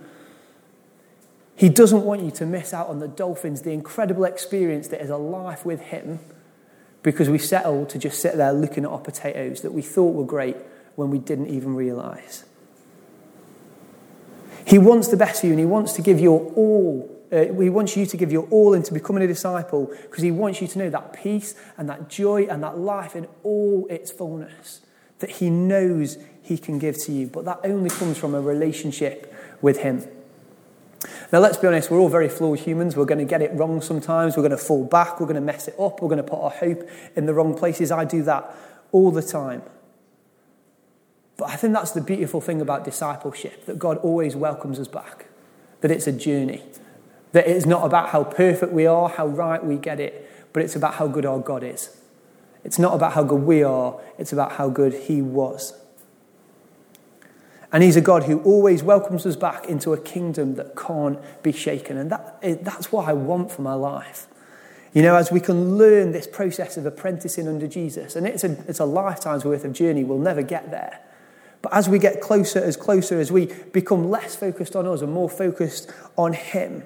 He 1.56 1.70
doesn't 1.70 2.06
want 2.06 2.22
you 2.22 2.32
to 2.32 2.46
miss 2.46 2.74
out 2.74 2.88
on 2.88 3.00
the 3.00 3.08
dolphins, 3.08 3.64
the 3.64 3.72
incredible 3.72 4.24
experience 4.24 4.88
that 4.90 5.02
is 5.02 5.10
a 5.10 5.18
life 5.18 5.66
with 5.66 5.82
Him, 5.82 6.20
because 7.02 7.30
we 7.30 7.40
settled 7.40 7.90
to 7.90 7.98
just 7.98 8.22
sit 8.22 8.38
there 8.38 8.54
looking 8.54 8.86
at 8.86 8.92
our 8.92 9.00
potatoes 9.00 9.62
that 9.62 9.74
we 9.74 9.82
thought 9.82 10.14
were 10.14 10.24
great 10.24 10.56
when 10.96 11.10
we 11.10 11.18
didn't 11.18 11.48
even 11.48 11.76
realize. 11.76 12.46
He 14.66 14.78
wants 14.78 15.08
the 15.08 15.18
best 15.18 15.42
for 15.42 15.48
you 15.48 15.54
and 15.54 15.60
He 15.60 15.66
wants 15.66 15.94
to 15.94 16.04
give 16.04 16.20
your 16.20 16.42
all. 16.54 17.16
Uh, 17.32 17.46
he 17.54 17.70
wants 17.70 17.96
you 17.96 18.08
to 18.08 18.18
give 18.18 18.32
your 18.32 18.48
all 18.50 18.74
into 18.74 18.92
becoming 18.92 19.24
a 19.24 19.28
disciple 19.28 19.92
because 20.04 20.24
He 20.24 20.32
wants 20.32 20.62
you 20.62 20.68
to 20.68 20.80
know 20.80 20.90
that 20.92 21.14
peace 21.14 21.56
and 21.76 21.90
that 21.90 22.08
joy 22.08 22.46
and 22.46 22.62
that 22.64 22.78
life 22.78 23.16
in 23.16 23.28
all 23.44 23.88
its 23.90 24.12
fullness 24.12 24.82
that 25.20 25.32
He 25.32 25.50
knows 25.50 26.18
He 26.42 26.58
can 26.58 26.80
give 26.80 26.98
to 27.04 27.12
you. 27.12 27.28
But 27.28 27.46
that 27.46 27.60
only 27.64 27.90
comes 27.90 28.18
from 28.18 28.34
a 28.34 28.42
relationship 28.42 29.34
with 29.62 29.80
Him. 29.80 30.06
Now, 31.32 31.40
let's 31.40 31.58
be 31.58 31.68
honest, 31.68 31.90
we're 31.90 32.00
all 32.00 32.10
very 32.10 32.28
flawed 32.28 32.60
humans. 32.60 32.96
We're 32.96 33.06
going 33.06 33.20
to 33.20 33.26
get 33.26 33.42
it 33.42 33.54
wrong 33.54 33.82
sometimes. 33.82 34.36
We're 34.36 34.44
going 34.44 34.52
to 34.52 34.58
fall 34.58 34.84
back. 34.84 35.20
We're 35.20 35.28
going 35.28 35.36
to 35.36 35.42
mess 35.42 35.68
it 35.68 35.76
up. 35.80 36.02
We're 36.02 36.10
going 36.10 36.18
to 36.18 36.24
put 36.24 36.42
our 36.42 36.50
hope 36.50 36.90
in 37.16 37.26
the 37.26 37.34
wrong 37.34 37.58
places. 37.58 37.92
I 37.92 38.04
do 38.04 38.24
that 38.24 38.54
all 38.92 39.12
the 39.12 39.22
time. 39.22 39.62
But 41.38 41.50
I 41.50 41.56
think 41.56 41.74
that's 41.74 41.92
the 41.92 42.02
beautiful 42.02 42.42
thing 42.42 42.60
about 42.60 42.84
discipleship 42.84 43.66
that 43.66 43.80
God 43.80 43.98
always 44.00 44.36
welcomes 44.36 44.78
us 44.78 44.90
back, 44.90 45.28
that 45.80 45.90
it's 45.90 46.06
a 46.06 46.12
journey, 46.12 46.64
that 47.32 47.48
it's 47.48 47.66
not 47.66 47.86
about 47.86 48.10
how 48.10 48.26
perfect 48.26 48.74
we 48.74 48.86
are, 48.86 49.08
how 49.08 49.26
right 49.28 49.64
we 49.64 49.78
get 49.78 50.02
it, 50.02 50.30
but 50.52 50.64
it's 50.64 50.76
about 50.76 50.96
how 50.96 51.08
good 51.08 51.26
our 51.26 51.40
God 51.40 51.64
is. 51.64 51.96
It's 52.64 52.80
not 52.80 52.94
about 52.94 53.14
how 53.14 53.24
good 53.24 53.42
we 53.42 53.64
are, 53.64 54.00
it's 54.18 54.34
about 54.34 54.54
how 54.54 54.70
good 54.70 54.94
He 54.94 55.22
was. 55.22 55.74
And 57.72 57.84
He's 57.84 57.96
a 57.96 58.02
God 58.02 58.24
who 58.24 58.42
always 58.42 58.84
welcomes 58.84 59.26
us 59.26 59.36
back 59.36 59.68
into 59.68 59.94
a 59.94 60.00
kingdom 60.00 60.56
that 60.56 60.76
can't 60.76 61.20
be 61.44 61.52
shaken. 61.52 61.98
And 61.98 62.12
that, 62.12 62.38
eh, 62.42 62.56
that's 62.62 62.92
what 62.92 63.08
I 63.08 63.14
want 63.14 63.52
for 63.52 63.62
my 63.62 63.76
life. 63.76 64.28
You 64.94 65.04
know, 65.04 65.16
as 65.16 65.32
we 65.32 65.40
can 65.40 65.78
learn 65.78 66.12
this 66.12 66.26
process 66.26 66.76
of 66.76 66.86
apprenticing 66.86 67.48
under 67.48 67.68
Jesus, 67.68 68.16
and 68.16 68.26
it's 68.26 68.44
a, 68.44 68.52
it's 68.68 68.80
a 68.80 68.86
lifetime's 68.86 69.46
worth 69.46 69.64
of 69.64 69.74
journey, 69.74 70.04
we'll 70.04 70.18
never 70.18 70.42
get 70.42 70.72
there. 70.72 71.00
But 71.62 71.74
as 71.74 71.88
we 71.88 72.00
get 72.00 72.22
closer, 72.22 72.60
as 72.60 72.76
closer, 72.76 73.20
as 73.20 73.32
we 73.32 73.48
become 73.72 74.10
less 74.10 74.36
focused 74.36 74.76
on 74.76 74.88
us 74.88 75.02
and 75.02 75.12
more 75.12 75.30
focused 75.30 75.92
on 76.18 76.34
Him, 76.34 76.84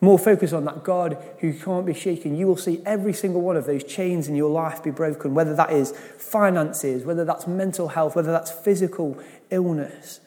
more 0.00 0.18
focus 0.18 0.52
on 0.52 0.64
that 0.64 0.82
God 0.82 1.22
who 1.40 1.52
can't 1.52 1.84
be 1.84 1.92
shaken, 1.92 2.36
you 2.36 2.46
will 2.46 2.56
see 2.56 2.80
every 2.86 3.12
single 3.12 3.42
one 3.42 3.56
of 3.56 3.66
those 3.66 3.84
chains 3.84 4.28
in 4.28 4.34
your 4.34 4.50
life 4.50 4.82
be 4.82 4.90
broken, 4.90 5.34
whether 5.34 5.54
that 5.54 5.72
is 5.72 5.92
finances, 6.16 7.04
whether 7.04 7.24
that's 7.24 7.46
mental 7.46 7.88
health, 7.88 8.16
whether 8.16 8.32
that's 8.32 8.50
physical 8.50 9.18
illness. 9.50 10.20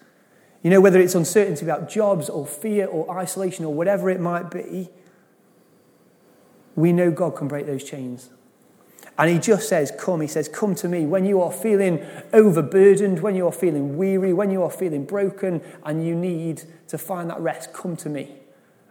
You 0.61 0.69
know, 0.69 0.79
whether 0.79 0.99
it's 0.99 1.15
uncertainty 1.15 1.65
about 1.65 1.89
jobs 1.89 2.29
or 2.29 2.45
fear 2.45 2.85
or 2.85 3.17
isolation 3.17 3.65
or 3.65 3.73
whatever 3.73 4.09
it 4.09 4.19
might 4.19 4.51
be, 4.51 4.89
we 6.75 6.93
know 6.93 7.11
God 7.11 7.35
can 7.35 7.47
break 7.47 7.65
those 7.65 7.83
chains. 7.83 8.29
And 9.17 9.29
he 9.29 9.37
just 9.37 9.69
says, 9.69 9.91
Come. 9.99 10.21
He 10.21 10.27
says, 10.27 10.47
Come 10.47 10.73
to 10.75 10.87
me. 10.87 11.05
When 11.05 11.25
you 11.25 11.41
are 11.41 11.51
feeling 11.51 12.03
overburdened, 12.31 13.21
when 13.21 13.35
you 13.35 13.45
are 13.47 13.51
feeling 13.51 13.97
weary, 13.97 14.33
when 14.33 14.49
you 14.49 14.63
are 14.63 14.71
feeling 14.71 15.05
broken, 15.05 15.61
and 15.83 16.05
you 16.05 16.15
need 16.15 16.63
to 16.87 16.97
find 16.97 17.29
that 17.29 17.39
rest, 17.39 17.73
come 17.73 17.95
to 17.97 18.09
me. 18.09 18.37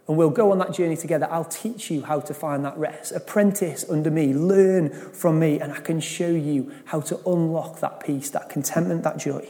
And 0.08 0.16
we'll 0.16 0.30
go 0.30 0.50
on 0.50 0.58
that 0.58 0.72
journey 0.72 0.96
together. 0.96 1.28
I'll 1.30 1.44
teach 1.44 1.90
you 1.90 2.02
how 2.02 2.20
to 2.20 2.34
find 2.34 2.64
that 2.64 2.76
rest. 2.76 3.12
Apprentice 3.12 3.84
under 3.88 4.10
me, 4.10 4.34
learn 4.34 4.90
from 4.90 5.38
me, 5.38 5.60
and 5.60 5.72
I 5.72 5.78
can 5.78 6.00
show 6.00 6.28
you 6.28 6.72
how 6.86 7.00
to 7.02 7.20
unlock 7.24 7.80
that 7.80 8.04
peace, 8.04 8.28
that 8.30 8.50
contentment, 8.50 9.04
that 9.04 9.18
joy. 9.18 9.48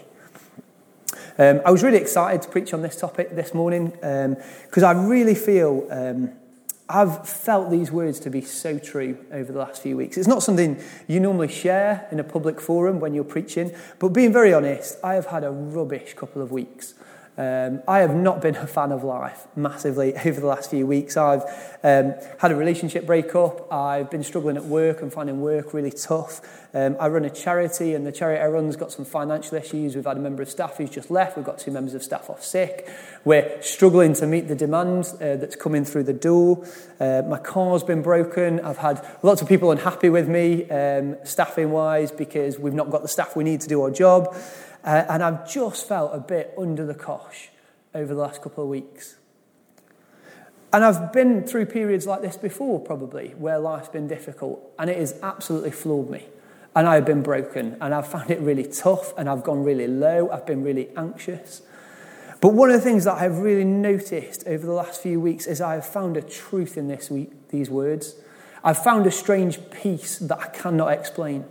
Um, 1.38 1.62
I 1.64 1.70
was 1.70 1.82
really 1.82 1.98
excited 1.98 2.42
to 2.42 2.48
preach 2.48 2.74
on 2.74 2.82
this 2.82 3.00
topic 3.00 3.34
this 3.34 3.54
morning 3.54 3.90
because 3.90 4.82
um, 4.82 4.84
I 4.84 4.92
really 4.92 5.34
feel 5.34 5.88
um, 5.90 6.32
I've 6.88 7.26
felt 7.26 7.70
these 7.70 7.90
words 7.90 8.20
to 8.20 8.30
be 8.30 8.42
so 8.42 8.78
true 8.78 9.16
over 9.32 9.50
the 9.50 9.58
last 9.58 9.80
few 9.80 9.96
weeks. 9.96 10.18
It's 10.18 10.28
not 10.28 10.42
something 10.42 10.78
you 11.08 11.20
normally 11.20 11.48
share 11.48 12.06
in 12.12 12.20
a 12.20 12.24
public 12.24 12.60
forum 12.60 13.00
when 13.00 13.14
you're 13.14 13.24
preaching, 13.24 13.72
but 13.98 14.10
being 14.10 14.30
very 14.30 14.52
honest, 14.52 14.98
I 15.02 15.14
have 15.14 15.26
had 15.26 15.42
a 15.42 15.50
rubbish 15.50 16.12
couple 16.12 16.42
of 16.42 16.52
weeks. 16.52 16.92
Um, 17.38 17.82
I 17.88 18.00
have 18.00 18.14
not 18.14 18.42
been 18.42 18.56
a 18.56 18.66
fan 18.66 18.92
of 18.92 19.04
life 19.04 19.46
massively 19.56 20.14
over 20.26 20.40
the 20.40 20.46
last 20.46 20.70
few 20.70 20.86
weeks. 20.86 21.16
I've 21.16 21.42
um, 21.82 22.14
had 22.38 22.52
a 22.52 22.56
relationship 22.56 23.06
breakup. 23.06 23.72
I've 23.72 24.10
been 24.10 24.22
struggling 24.22 24.58
at 24.58 24.64
work 24.64 25.00
and 25.00 25.10
finding 25.10 25.40
work 25.40 25.72
really 25.72 25.90
tough. 25.90 26.42
Um, 26.74 26.96
I 26.98 27.08
run 27.08 27.24
a 27.24 27.30
charity, 27.30 27.94
and 27.94 28.06
the 28.06 28.12
charity 28.12 28.40
I 28.40 28.48
run's 28.48 28.76
got 28.76 28.92
some 28.92 29.04
financial 29.04 29.56
issues. 29.56 29.94
We've 29.94 30.04
had 30.04 30.16
a 30.16 30.20
member 30.20 30.42
of 30.42 30.50
staff 30.50 30.76
who's 30.76 30.90
just 30.90 31.10
left. 31.10 31.36
We've 31.36 31.44
got 31.44 31.58
two 31.58 31.70
members 31.70 31.94
of 31.94 32.02
staff 32.02 32.30
off 32.30 32.42
sick. 32.42 32.88
We're 33.24 33.60
struggling 33.62 34.14
to 34.14 34.26
meet 34.26 34.48
the 34.48 34.54
demand 34.54 35.06
uh, 35.14 35.36
that's 35.36 35.56
coming 35.56 35.84
through 35.84 36.04
the 36.04 36.14
door. 36.14 36.66
Uh, 36.98 37.22
my 37.26 37.38
car's 37.38 37.82
been 37.82 38.02
broken. 38.02 38.60
I've 38.60 38.78
had 38.78 39.06
lots 39.22 39.42
of 39.42 39.48
people 39.48 39.70
unhappy 39.70 40.08
with 40.08 40.28
me, 40.28 40.68
um, 40.70 41.16
staffing 41.24 41.70
wise, 41.72 42.10
because 42.10 42.58
we've 42.58 42.74
not 42.74 42.90
got 42.90 43.02
the 43.02 43.08
staff 43.08 43.36
we 43.36 43.44
need 43.44 43.60
to 43.62 43.68
do 43.68 43.82
our 43.82 43.90
job. 43.90 44.34
Uh, 44.84 45.04
and 45.08 45.22
I've 45.22 45.48
just 45.48 45.86
felt 45.86 46.14
a 46.14 46.18
bit 46.18 46.54
under 46.58 46.84
the 46.84 46.94
cosh 46.94 47.50
over 47.94 48.14
the 48.14 48.20
last 48.20 48.42
couple 48.42 48.64
of 48.64 48.70
weeks. 48.70 49.16
And 50.72 50.84
I've 50.84 51.12
been 51.12 51.44
through 51.44 51.66
periods 51.66 52.06
like 52.06 52.22
this 52.22 52.36
before, 52.36 52.80
probably, 52.80 53.34
where 53.36 53.58
life's 53.58 53.90
been 53.90 54.08
difficult, 54.08 54.72
and 54.78 54.88
it 54.88 54.96
has 54.96 55.18
absolutely 55.22 55.70
floored 55.70 56.08
me. 56.08 56.26
And 56.74 56.88
I've 56.88 57.04
been 57.04 57.22
broken, 57.22 57.76
and 57.80 57.94
I've 57.94 58.08
found 58.08 58.30
it 58.30 58.40
really 58.40 58.64
tough, 58.64 59.12
and 59.18 59.28
I've 59.28 59.44
gone 59.44 59.62
really 59.64 59.86
low, 59.86 60.30
I've 60.30 60.46
been 60.46 60.62
really 60.62 60.88
anxious. 60.96 61.60
But 62.40 62.54
one 62.54 62.70
of 62.70 62.74
the 62.74 62.80
things 62.80 63.04
that 63.04 63.18
I've 63.18 63.38
really 63.38 63.64
noticed 63.64 64.46
over 64.46 64.66
the 64.66 64.72
last 64.72 65.00
few 65.02 65.20
weeks 65.20 65.46
is 65.46 65.60
I 65.60 65.74
have 65.74 65.86
found 65.86 66.16
a 66.16 66.22
truth 66.22 66.76
in 66.76 66.88
this 66.88 67.10
week, 67.10 67.48
these 67.50 67.68
words. 67.70 68.16
I've 68.64 68.82
found 68.82 69.06
a 69.06 69.10
strange 69.10 69.58
peace 69.70 70.18
that 70.18 70.38
I 70.38 70.46
cannot 70.48 70.92
explain. 70.92 71.44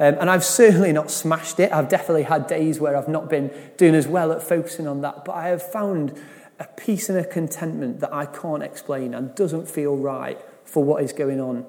Um, 0.00 0.16
and 0.18 0.30
I've 0.30 0.44
certainly 0.44 0.92
not 0.92 1.10
smashed 1.10 1.60
it. 1.60 1.70
I've 1.72 1.90
definitely 1.90 2.22
had 2.22 2.46
days 2.46 2.80
where 2.80 2.96
I've 2.96 3.08
not 3.08 3.28
been 3.28 3.50
doing 3.76 3.94
as 3.94 4.08
well 4.08 4.32
at 4.32 4.42
focusing 4.42 4.88
on 4.88 5.02
that. 5.02 5.26
But 5.26 5.32
I 5.32 5.48
have 5.48 5.62
found 5.62 6.18
a 6.58 6.64
peace 6.64 7.10
and 7.10 7.18
a 7.18 7.24
contentment 7.24 8.00
that 8.00 8.12
I 8.12 8.24
can't 8.24 8.62
explain 8.62 9.12
and 9.12 9.34
doesn't 9.34 9.68
feel 9.68 9.98
right 9.98 10.40
for 10.64 10.82
what 10.82 11.02
is 11.02 11.12
going 11.12 11.38
on 11.38 11.66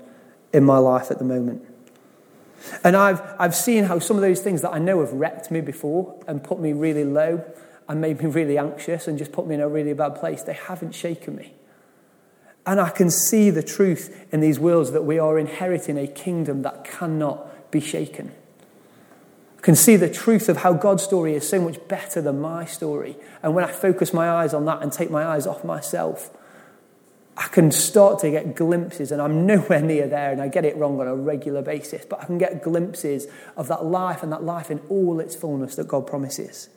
in 0.53 0.63
my 0.63 0.77
life 0.77 1.11
at 1.11 1.17
the 1.17 1.25
moment. 1.25 1.65
And 2.85 2.95
I've, 2.95 3.21
I've 3.37 3.55
seen 3.55 3.83
how 3.83 3.99
some 3.99 4.15
of 4.15 4.21
those 4.21 4.39
things 4.39 4.61
that 4.61 4.71
I 4.71 4.79
know 4.79 5.01
have 5.01 5.11
wrecked 5.11 5.51
me 5.51 5.59
before 5.59 6.17
and 6.25 6.41
put 6.41 6.57
me 6.59 6.71
really 6.71 7.03
low 7.03 7.43
and 7.89 7.99
made 7.99 8.21
me 8.21 8.29
really 8.29 8.57
anxious 8.57 9.09
and 9.09 9.17
just 9.17 9.33
put 9.33 9.45
me 9.45 9.55
in 9.55 9.61
a 9.61 9.67
really 9.67 9.93
bad 9.93 10.15
place, 10.15 10.43
they 10.43 10.53
haven't 10.53 10.93
shaken 10.93 11.35
me. 11.35 11.53
And 12.65 12.79
I 12.79 12.91
can 12.91 13.09
see 13.09 13.49
the 13.49 13.63
truth 13.63 14.27
in 14.31 14.39
these 14.39 14.57
words 14.59 14.91
that 14.91 15.01
we 15.01 15.19
are 15.19 15.37
inheriting 15.37 15.97
a 15.97 16.07
kingdom 16.07 16.61
that 16.61 16.85
cannot 16.85 17.47
be 17.71 17.79
shaken. 17.79 18.31
I 19.57 19.61
can 19.61 19.75
see 19.75 19.95
the 19.95 20.09
truth 20.09 20.49
of 20.49 20.57
how 20.57 20.73
God's 20.73 21.03
story 21.03 21.35
is 21.35 21.47
so 21.47 21.61
much 21.61 21.77
better 21.87 22.21
than 22.21 22.41
my 22.41 22.65
story. 22.65 23.15
And 23.43 23.55
when 23.55 23.63
I 23.63 23.71
focus 23.71 24.13
my 24.13 24.29
eyes 24.29 24.53
on 24.53 24.65
that 24.65 24.81
and 24.81 24.91
take 24.91 25.11
my 25.11 25.23
eyes 25.23 25.45
off 25.45 25.63
myself, 25.63 26.31
I 27.37 27.47
can 27.47 27.71
start 27.71 28.19
to 28.19 28.29
get 28.29 28.55
glimpses, 28.55 29.11
and 29.11 29.21
I'm 29.21 29.45
nowhere 29.47 29.81
near 29.81 30.07
there, 30.07 30.31
and 30.31 30.41
I 30.41 30.47
get 30.47 30.65
it 30.65 30.75
wrong 30.77 30.99
on 30.99 31.07
a 31.07 31.15
regular 31.15 31.61
basis, 31.61 32.05
but 32.05 32.21
I 32.21 32.25
can 32.25 32.37
get 32.37 32.63
glimpses 32.63 33.27
of 33.55 33.67
that 33.67 33.85
life 33.85 34.23
and 34.23 34.31
that 34.31 34.43
life 34.43 34.69
in 34.69 34.79
all 34.89 35.19
its 35.19 35.35
fullness 35.35 35.75
that 35.75 35.87
God 35.87 36.05
promises. 36.05 36.69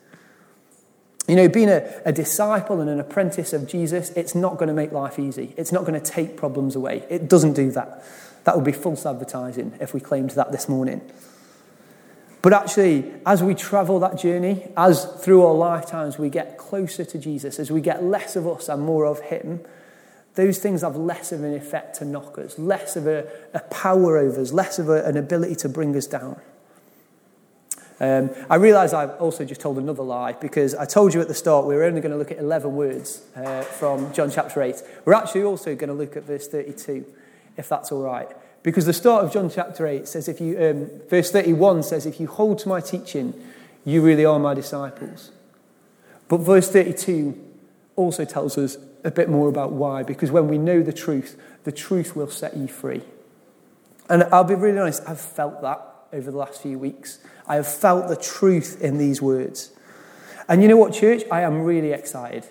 You 1.27 1.35
know, 1.35 1.49
being 1.49 1.69
a, 1.69 2.01
a 2.05 2.11
disciple 2.11 2.81
and 2.81 2.89
an 2.89 2.99
apprentice 2.99 3.51
of 3.51 3.67
Jesus, 3.67 4.11
it's 4.11 4.35
not 4.35 4.57
going 4.57 4.67
to 4.67 4.73
make 4.73 4.91
life 4.91 5.17
easy. 5.17 5.55
It's 5.57 5.71
not 5.71 5.85
going 5.85 5.99
to 5.99 6.11
take 6.11 6.37
problems 6.37 6.75
away. 6.75 7.03
It 7.09 7.27
doesn't 7.27 7.53
do 7.53 7.71
that. 7.71 8.03
That 8.45 8.55
would 8.55 8.65
be 8.65 8.71
false 8.71 9.05
advertising 9.05 9.73
if 9.79 9.93
we 9.93 9.99
claimed 9.99 10.31
that 10.31 10.51
this 10.51 10.69
morning. 10.69 11.01
But 12.41 12.53
actually, 12.53 13.11
as 13.25 13.41
we 13.41 13.55
travel 13.55 13.99
that 14.01 14.19
journey, 14.19 14.67
as 14.77 15.05
through 15.23 15.43
our 15.43 15.55
lifetimes 15.55 16.19
we 16.19 16.29
get 16.29 16.59
closer 16.59 17.03
to 17.03 17.17
Jesus, 17.17 17.57
as 17.59 17.71
we 17.71 17.81
get 17.81 18.03
less 18.03 18.35
of 18.35 18.47
us 18.47 18.69
and 18.69 18.83
more 18.83 19.05
of 19.05 19.19
Him, 19.19 19.61
those 20.35 20.59
things 20.59 20.81
have 20.81 20.95
less 20.95 21.31
of 21.31 21.43
an 21.43 21.55
effect 21.55 21.95
to 21.97 22.05
knock 22.05 22.37
us, 22.37 22.59
less 22.59 22.95
of 22.95 23.07
a, 23.07 23.27
a 23.55 23.61
power 23.61 24.17
over 24.17 24.39
us, 24.39 24.53
less 24.53 24.77
of 24.77 24.89
a, 24.89 25.03
an 25.05 25.17
ability 25.17 25.55
to 25.55 25.69
bring 25.69 25.95
us 25.95 26.05
down. 26.05 26.39
Um, 27.99 28.29
I 28.49 28.57
realise 28.57 28.93
I've 28.93 29.19
also 29.21 29.45
just 29.45 29.61
told 29.61 29.77
another 29.77 30.03
lie 30.03 30.33
because 30.33 30.75
I 30.75 30.85
told 30.85 31.13
you 31.13 31.21
at 31.21 31.29
the 31.29 31.33
start 31.33 31.65
we 31.65 31.73
were 31.75 31.85
only 31.85 32.01
going 32.01 32.11
to 32.11 32.17
look 32.17 32.31
at 32.31 32.37
11 32.37 32.75
words 32.75 33.23
uh, 33.35 33.61
from 33.61 34.13
John 34.13 34.29
chapter 34.29 34.61
8. 34.61 34.75
We're 35.05 35.13
actually 35.13 35.43
also 35.43 35.75
going 35.75 35.87
to 35.87 35.93
look 35.93 36.17
at 36.17 36.23
verse 36.23 36.47
32, 36.47 37.05
if 37.57 37.69
that's 37.69 37.91
all 37.91 38.01
right. 38.01 38.29
Because 38.63 38.85
the 38.85 38.93
start 38.93 39.23
of 39.23 39.31
John 39.31 39.49
chapter 39.49 39.85
8 39.85 40.07
says, 40.07 40.27
if 40.27 40.41
you, 40.41 40.57
um, 40.57 40.89
verse 41.09 41.31
31 41.31 41.83
says, 41.83 42.05
if 42.05 42.19
you 42.19 42.27
hold 42.27 42.59
to 42.59 42.69
my 42.69 42.81
teaching, 42.81 43.33
you 43.85 44.01
really 44.01 44.25
are 44.25 44.39
my 44.39 44.53
disciples. 44.53 45.31
But 46.27 46.37
verse 46.37 46.69
32 46.69 47.39
also 47.95 48.25
tells 48.25 48.57
us 48.57 48.77
a 49.03 49.11
bit 49.11 49.29
more 49.29 49.47
about 49.47 49.71
why, 49.71 50.01
because 50.01 50.31
when 50.31 50.47
we 50.47 50.57
know 50.57 50.81
the 50.81 50.91
truth, 50.91 51.39
the 51.63 51.71
truth 51.71 52.15
will 52.15 52.27
set 52.27 52.57
you 52.57 52.67
free. 52.67 53.03
And 54.09 54.23
I'll 54.31 54.43
be 54.43 54.55
really 54.55 54.79
honest, 54.79 55.03
I've 55.07 55.21
felt 55.21 55.61
that 55.61 55.81
over 56.11 56.31
the 56.31 56.37
last 56.37 56.61
few 56.61 56.79
weeks. 56.79 57.19
I 57.47 57.55
have 57.55 57.67
felt 57.67 58.07
the 58.07 58.15
truth 58.15 58.81
in 58.81 58.97
these 58.97 59.21
words. 59.21 59.71
And 60.47 60.61
you 60.61 60.67
know 60.67 60.77
what, 60.77 60.93
church? 60.93 61.23
I 61.31 61.41
am 61.41 61.61
really 61.61 61.91
excited. 61.91 62.45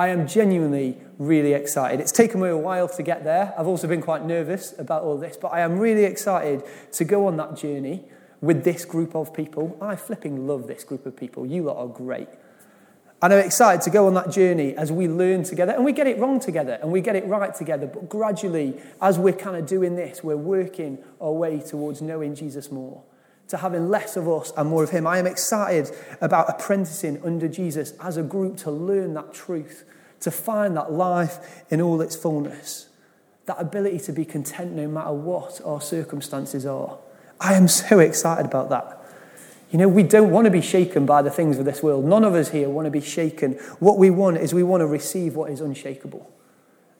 I 0.00 0.08
am 0.08 0.26
genuinely 0.26 0.96
really 1.18 1.52
excited. 1.52 2.00
It's 2.00 2.10
taken 2.10 2.40
me 2.40 2.48
a 2.48 2.56
while 2.56 2.88
to 2.88 3.02
get 3.02 3.22
there. 3.22 3.52
I've 3.58 3.66
also 3.66 3.86
been 3.86 4.00
quite 4.00 4.24
nervous 4.24 4.74
about 4.78 5.02
all 5.02 5.18
this, 5.18 5.36
but 5.36 5.48
I 5.48 5.60
am 5.60 5.78
really 5.78 6.04
excited 6.04 6.62
to 6.92 7.04
go 7.04 7.26
on 7.26 7.36
that 7.36 7.54
journey 7.54 8.04
with 8.40 8.64
this 8.64 8.86
group 8.86 9.14
of 9.14 9.34
people. 9.34 9.76
I 9.78 9.96
flipping 9.96 10.46
love 10.46 10.68
this 10.68 10.84
group 10.84 11.04
of 11.04 11.14
people. 11.14 11.44
You 11.44 11.64
lot 11.64 11.76
are 11.76 11.86
great. 11.86 12.28
And 13.20 13.30
I'm 13.30 13.44
excited 13.44 13.82
to 13.82 13.90
go 13.90 14.06
on 14.06 14.14
that 14.14 14.30
journey 14.30 14.74
as 14.74 14.90
we 14.90 15.06
learn 15.06 15.42
together 15.42 15.72
and 15.72 15.84
we 15.84 15.92
get 15.92 16.06
it 16.06 16.16
wrong 16.16 16.40
together 16.40 16.78
and 16.80 16.90
we 16.90 17.02
get 17.02 17.14
it 17.14 17.26
right 17.26 17.54
together. 17.54 17.86
But 17.86 18.08
gradually, 18.08 18.80
as 19.02 19.18
we're 19.18 19.34
kind 19.34 19.58
of 19.58 19.66
doing 19.66 19.96
this, 19.96 20.24
we're 20.24 20.34
working 20.38 20.96
our 21.20 21.32
way 21.32 21.60
towards 21.60 22.00
knowing 22.00 22.34
Jesus 22.34 22.72
more, 22.72 23.02
to 23.50 23.56
having 23.56 23.88
less 23.88 24.16
of 24.16 24.28
us 24.28 24.52
and 24.56 24.68
more 24.68 24.82
of 24.84 24.90
Him. 24.90 25.06
I 25.06 25.18
am 25.18 25.26
excited 25.26 25.90
about 26.20 26.48
apprenticing 26.48 27.20
under 27.24 27.48
Jesus 27.48 27.92
as 28.00 28.16
a 28.16 28.22
group 28.22 28.56
to 28.58 28.70
learn 28.70 29.14
that 29.14 29.34
truth, 29.34 29.84
to 30.20 30.30
find 30.30 30.76
that 30.76 30.92
life 30.92 31.64
in 31.68 31.80
all 31.80 32.00
its 32.00 32.14
fullness, 32.14 32.88
that 33.46 33.60
ability 33.60 33.98
to 34.00 34.12
be 34.12 34.24
content 34.24 34.72
no 34.72 34.86
matter 34.86 35.12
what 35.12 35.60
our 35.64 35.80
circumstances 35.80 36.64
are. 36.64 36.98
I 37.40 37.54
am 37.54 37.66
so 37.66 37.98
excited 37.98 38.46
about 38.46 38.70
that. 38.70 38.96
You 39.72 39.78
know, 39.78 39.88
we 39.88 40.04
don't 40.04 40.30
want 40.30 40.44
to 40.44 40.50
be 40.50 40.60
shaken 40.60 41.04
by 41.04 41.22
the 41.22 41.30
things 41.30 41.58
of 41.58 41.64
this 41.64 41.82
world. 41.82 42.04
None 42.04 42.24
of 42.24 42.34
us 42.34 42.50
here 42.50 42.68
want 42.68 42.86
to 42.86 42.90
be 42.90 43.00
shaken. 43.00 43.52
What 43.78 43.98
we 43.98 44.10
want 44.10 44.38
is 44.38 44.54
we 44.54 44.62
want 44.62 44.80
to 44.80 44.86
receive 44.86 45.34
what 45.34 45.50
is 45.50 45.60
unshakable. 45.60 46.30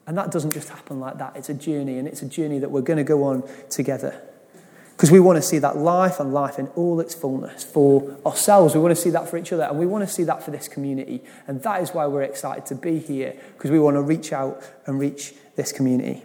And 0.07 0.17
that 0.17 0.31
doesn't 0.31 0.51
just 0.51 0.69
happen 0.69 0.99
like 0.99 1.17
that. 1.19 1.35
It's 1.35 1.49
a 1.49 1.53
journey, 1.53 1.97
and 1.97 2.07
it's 2.07 2.21
a 2.21 2.27
journey 2.27 2.59
that 2.59 2.71
we're 2.71 2.81
going 2.81 2.97
to 2.97 3.03
go 3.03 3.23
on 3.23 3.43
together. 3.69 4.21
Because 5.01 5.09
we 5.09 5.19
want 5.19 5.37
to 5.37 5.41
see 5.41 5.57
that 5.57 5.77
life 5.77 6.19
and 6.19 6.31
life 6.31 6.59
in 6.59 6.67
all 6.75 6.99
its 6.99 7.15
fullness 7.15 7.63
for 7.63 8.15
ourselves. 8.23 8.75
We 8.75 8.81
want 8.81 8.95
to 8.95 9.01
see 9.01 9.09
that 9.09 9.27
for 9.27 9.35
each 9.35 9.51
other, 9.51 9.63
and 9.63 9.79
we 9.79 9.87
want 9.87 10.07
to 10.07 10.13
see 10.13 10.23
that 10.25 10.43
for 10.43 10.51
this 10.51 10.67
community. 10.67 11.23
And 11.47 11.63
that 11.63 11.81
is 11.81 11.89
why 11.89 12.05
we're 12.05 12.21
excited 12.21 12.67
to 12.67 12.75
be 12.75 12.99
here, 12.99 13.33
because 13.53 13.71
we 13.71 13.79
want 13.79 13.95
to 13.95 14.03
reach 14.03 14.31
out 14.31 14.61
and 14.85 14.99
reach 14.99 15.33
this 15.55 15.71
community. 15.71 16.21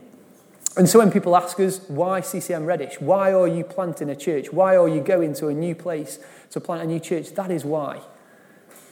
And 0.77 0.91
so 0.91 0.99
when 0.99 1.11
people 1.11 1.35
ask 1.35 1.59
us, 1.59 1.89
why 1.89 2.21
CCM 2.21 2.67
Reddish? 2.67 3.01
Why 3.01 3.33
are 3.33 3.49
you 3.49 3.65
planting 3.65 4.11
a 4.11 4.15
church? 4.15 4.53
Why 4.53 4.77
are 4.77 4.89
you 4.89 5.01
going 5.01 5.33
to 5.37 5.49
a 5.49 5.55
new 5.55 5.75
place 5.75 6.19
to 6.51 6.61
plant 6.61 6.83
a 6.83 6.87
new 6.87 7.01
church? 7.01 7.31
That 7.31 7.51
is 7.51 7.65
why. 7.65 8.03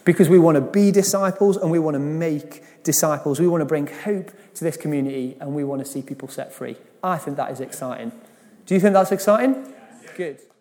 Because 0.07 0.31
we 0.31 0.39
want 0.39 0.55
to 0.55 0.63
be 0.63 0.93
disciples 0.93 1.59
and 1.59 1.71
we 1.71 1.79
want 1.79 1.95
to 1.95 1.99
make 1.99 2.83
disciples. 2.85 3.39
We 3.39 3.49
want 3.49 3.61
to 3.61 3.67
bring 3.67 3.89
hope 3.89 4.31
to 4.55 4.65
this 4.65 4.79
community 4.79 5.37
and 5.43 5.55
we 5.55 5.63
want 5.63 5.85
to 5.85 5.87
see 5.87 6.01
people 6.01 6.29
set 6.29 6.55
free. 6.55 6.77
I 7.03 7.19
think 7.19 7.37
that 7.37 7.51
is 7.51 7.61
exciting. 7.61 8.13
Do 8.65 8.75
you 8.75 8.81
think 8.81 8.95
that's 8.95 9.13
exciting? 9.13 9.74
Good. 10.15 10.54